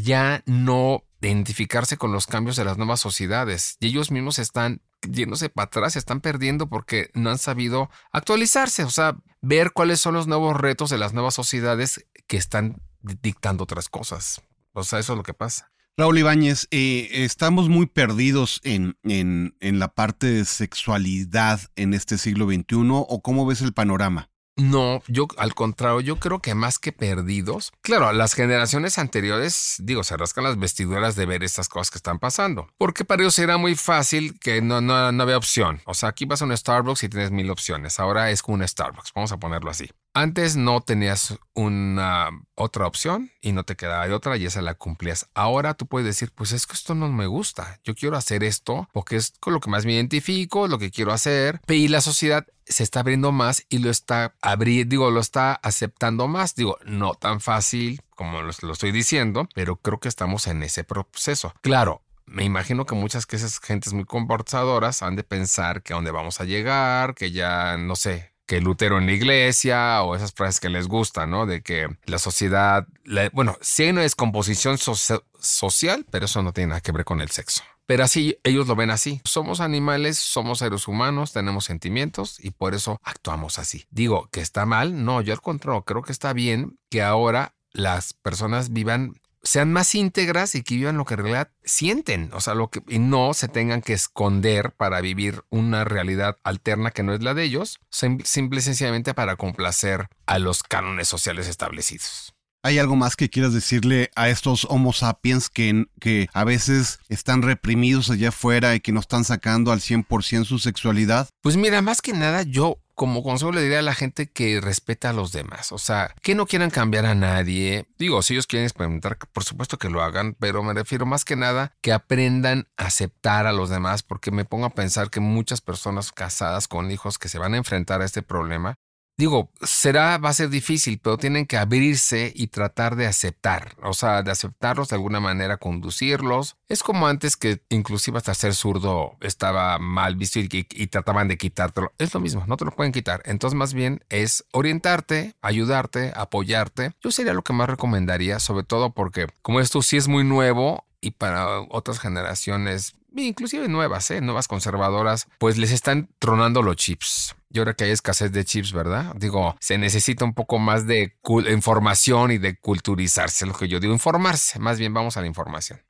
[0.46, 3.76] no identificarse con los cambios de las nuevas sociedades.
[3.78, 8.82] Y ellos mismos están yéndose para atrás, se están perdiendo porque no han sabido actualizarse,
[8.82, 13.64] o sea, ver cuáles son los nuevos retos de las nuevas sociedades que están dictando
[13.64, 14.40] otras cosas.
[14.72, 15.70] O sea, eso es lo que pasa.
[15.96, 22.18] Raúl Ibáñez, eh, estamos muy perdidos en, en, en la parte de sexualidad en este
[22.18, 24.30] siglo XXI o cómo ves el panorama?
[24.59, 30.03] No, yo al contrario, yo creo que más que perdidos, claro, las generaciones anteriores, digo,
[30.03, 33.57] se rascan las vestiduras de ver estas cosas que están pasando, porque para ellos era
[33.57, 35.80] muy fácil que no, no, no había opción.
[35.86, 38.66] O sea, aquí vas a un Starbucks y tienes mil opciones, ahora es como un
[38.66, 39.88] Starbucks, vamos a ponerlo así.
[40.18, 44.74] Antes no tenías una otra opción y no te quedaba de otra y esa la
[44.74, 45.28] cumplías.
[45.32, 47.78] Ahora tú puedes decir, pues es que esto no me gusta.
[47.84, 51.12] Yo quiero hacer esto porque es con lo que más me identifico, lo que quiero
[51.12, 51.60] hacer.
[51.68, 56.26] Y la sociedad se está abriendo más y lo está abriendo, digo, lo está aceptando
[56.26, 56.56] más.
[56.56, 60.82] Digo, no tan fácil como lo, lo estoy diciendo, pero creo que estamos en ese
[60.82, 61.54] proceso.
[61.60, 65.96] Claro, me imagino que muchas que esas gentes muy comportadoras han de pensar que a
[65.96, 70.32] dónde vamos a llegar, que ya, no sé, que Lutero en la iglesia o esas
[70.32, 71.46] frases que les gustan, ¿no?
[71.46, 72.88] De que la sociedad,
[73.32, 77.30] bueno, sí hay una descomposición social, pero eso no tiene nada que ver con el
[77.30, 77.62] sexo.
[77.84, 79.20] Pero así, ellos lo ven así.
[79.24, 83.86] Somos animales, somos seres humanos, tenemos sentimientos y por eso actuamos así.
[83.90, 88.14] Digo que está mal, no, yo al contrario, creo que está bien que ahora las
[88.14, 92.55] personas vivan sean más íntegras y que vivan lo que en realidad sienten, o sea,
[92.55, 97.14] lo que y no se tengan que esconder para vivir una realidad alterna que no
[97.14, 102.34] es la de ellos, simple y sencillamente para complacer a los cánones sociales establecidos.
[102.64, 107.43] ¿Hay algo más que quieras decirle a estos Homo sapiens que, que a veces están
[107.43, 111.28] reprimidos allá afuera y que no están sacando al 100% su sexualidad?
[111.41, 115.11] Pues mira, más que nada yo como consejo le diría a la gente que respeta
[115.11, 115.70] a los demás.
[115.70, 117.86] O sea, que no quieran cambiar a nadie.
[117.96, 121.36] Digo, si ellos quieren experimentar, por supuesto que lo hagan, pero me refiero más que
[121.36, 125.61] nada que aprendan a aceptar a los demás, porque me pongo a pensar que muchas
[125.61, 128.74] personas casadas con hijos que se van a enfrentar a este problema
[129.18, 133.92] digo, será, va a ser difícil, pero tienen que abrirse y tratar de aceptar, o
[133.92, 136.56] sea, de aceptarlos de alguna manera, conducirlos.
[136.68, 141.36] Es como antes que inclusive hasta ser zurdo estaba mal visto y, y, trataban de
[141.36, 141.92] quitártelo.
[141.98, 143.22] Es lo mismo, no te lo pueden quitar.
[143.24, 146.92] Entonces más bien es orientarte, ayudarte, apoyarte.
[147.02, 150.84] Yo sería lo que más recomendaría, sobre todo porque como esto sí es muy nuevo,
[151.00, 154.20] y para otras generaciones, inclusive nuevas, ¿eh?
[154.20, 157.34] nuevas conservadoras, pues les están tronando los chips.
[157.50, 159.14] Y ahora que hay escasez de chips, ¿verdad?
[159.16, 161.16] Digo, se necesita un poco más de
[161.50, 164.59] información y de culturizarse, lo que yo digo, informarse.
[164.59, 165.80] Más bien vamos a la información.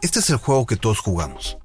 [0.00, 1.58] Este es el juego que todos jugamos.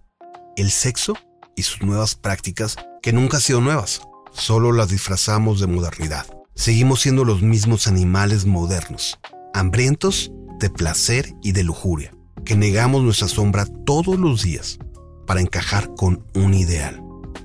[0.55, 1.17] El sexo
[1.55, 4.01] y sus nuevas prácticas que nunca han sido nuevas.
[4.31, 6.25] Solo las disfrazamos de modernidad.
[6.55, 9.19] Seguimos siendo los mismos animales modernos,
[9.53, 12.13] hambrientos de placer y de lujuria,
[12.45, 14.79] que negamos nuestra sombra todos los días
[15.27, 17.01] para encajar con un ideal.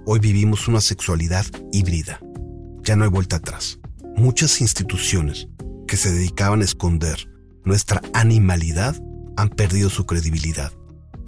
[0.07, 2.21] Hoy vivimos una sexualidad híbrida.
[2.83, 3.79] Ya no hay vuelta atrás.
[4.17, 5.49] Muchas instituciones
[5.87, 7.29] que se dedicaban a esconder
[7.65, 8.97] nuestra animalidad
[9.37, 10.73] han perdido su credibilidad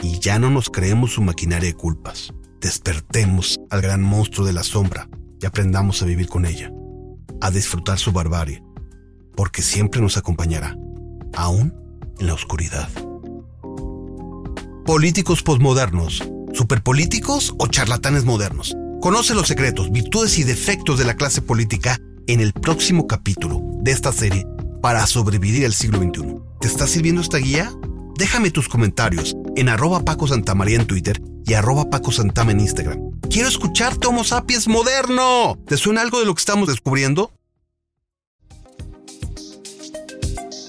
[0.03, 2.33] y ya no nos creemos su maquinaria de culpas.
[2.61, 5.09] Despertemos al gran monstruo de la sombra
[5.41, 6.71] y aprendamos a vivir con ella,
[7.41, 8.63] a disfrutar su barbarie,
[9.35, 10.77] porque siempre nos acompañará,
[11.35, 11.75] aún
[12.19, 12.89] en la oscuridad.
[14.87, 16.23] Políticos posmodernos
[16.53, 18.73] superpolíticos o charlatanes modernos.
[19.01, 23.91] Conoce los secretos, virtudes y defectos de la clase política en el próximo capítulo de
[23.91, 24.47] esta serie
[24.81, 26.37] para sobrevivir el siglo XXI.
[26.61, 27.73] ¿Te está sirviendo esta guía?
[28.17, 32.13] Déjame tus comentarios en arroba Paco Santamaría en Twitter y arroba Paco
[32.49, 33.11] en Instagram.
[33.29, 35.59] Quiero escucharte, Homo sapiens moderno.
[35.67, 37.33] ¿Te suena algo de lo que estamos descubriendo?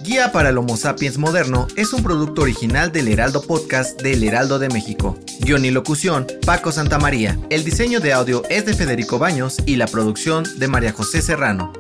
[0.08, 4.58] Guía para el Homo sapiens moderno es un producto original del Heraldo Podcast del Heraldo
[4.58, 5.20] de México.
[5.42, 7.38] Guión y locución, Paco Santamaría.
[7.50, 11.74] El diseño de audio es de Federico Baños y la producción de María José Serrano.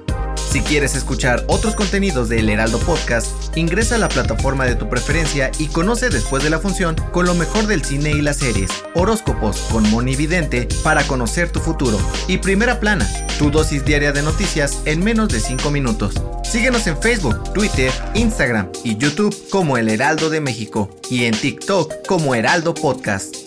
[0.49, 4.89] Si quieres escuchar otros contenidos de El Heraldo Podcast, ingresa a la plataforma de tu
[4.89, 8.71] preferencia y conoce después de la función con lo mejor del cine y las series,
[8.95, 14.21] horóscopos con Moni Vidente para conocer tu futuro y Primera Plana, tu dosis diaria de
[14.21, 16.15] noticias en menos de 5 minutos.
[16.43, 22.07] Síguenos en Facebook, Twitter, Instagram y YouTube como El Heraldo de México y en TikTok
[22.07, 23.46] como Heraldo Podcast.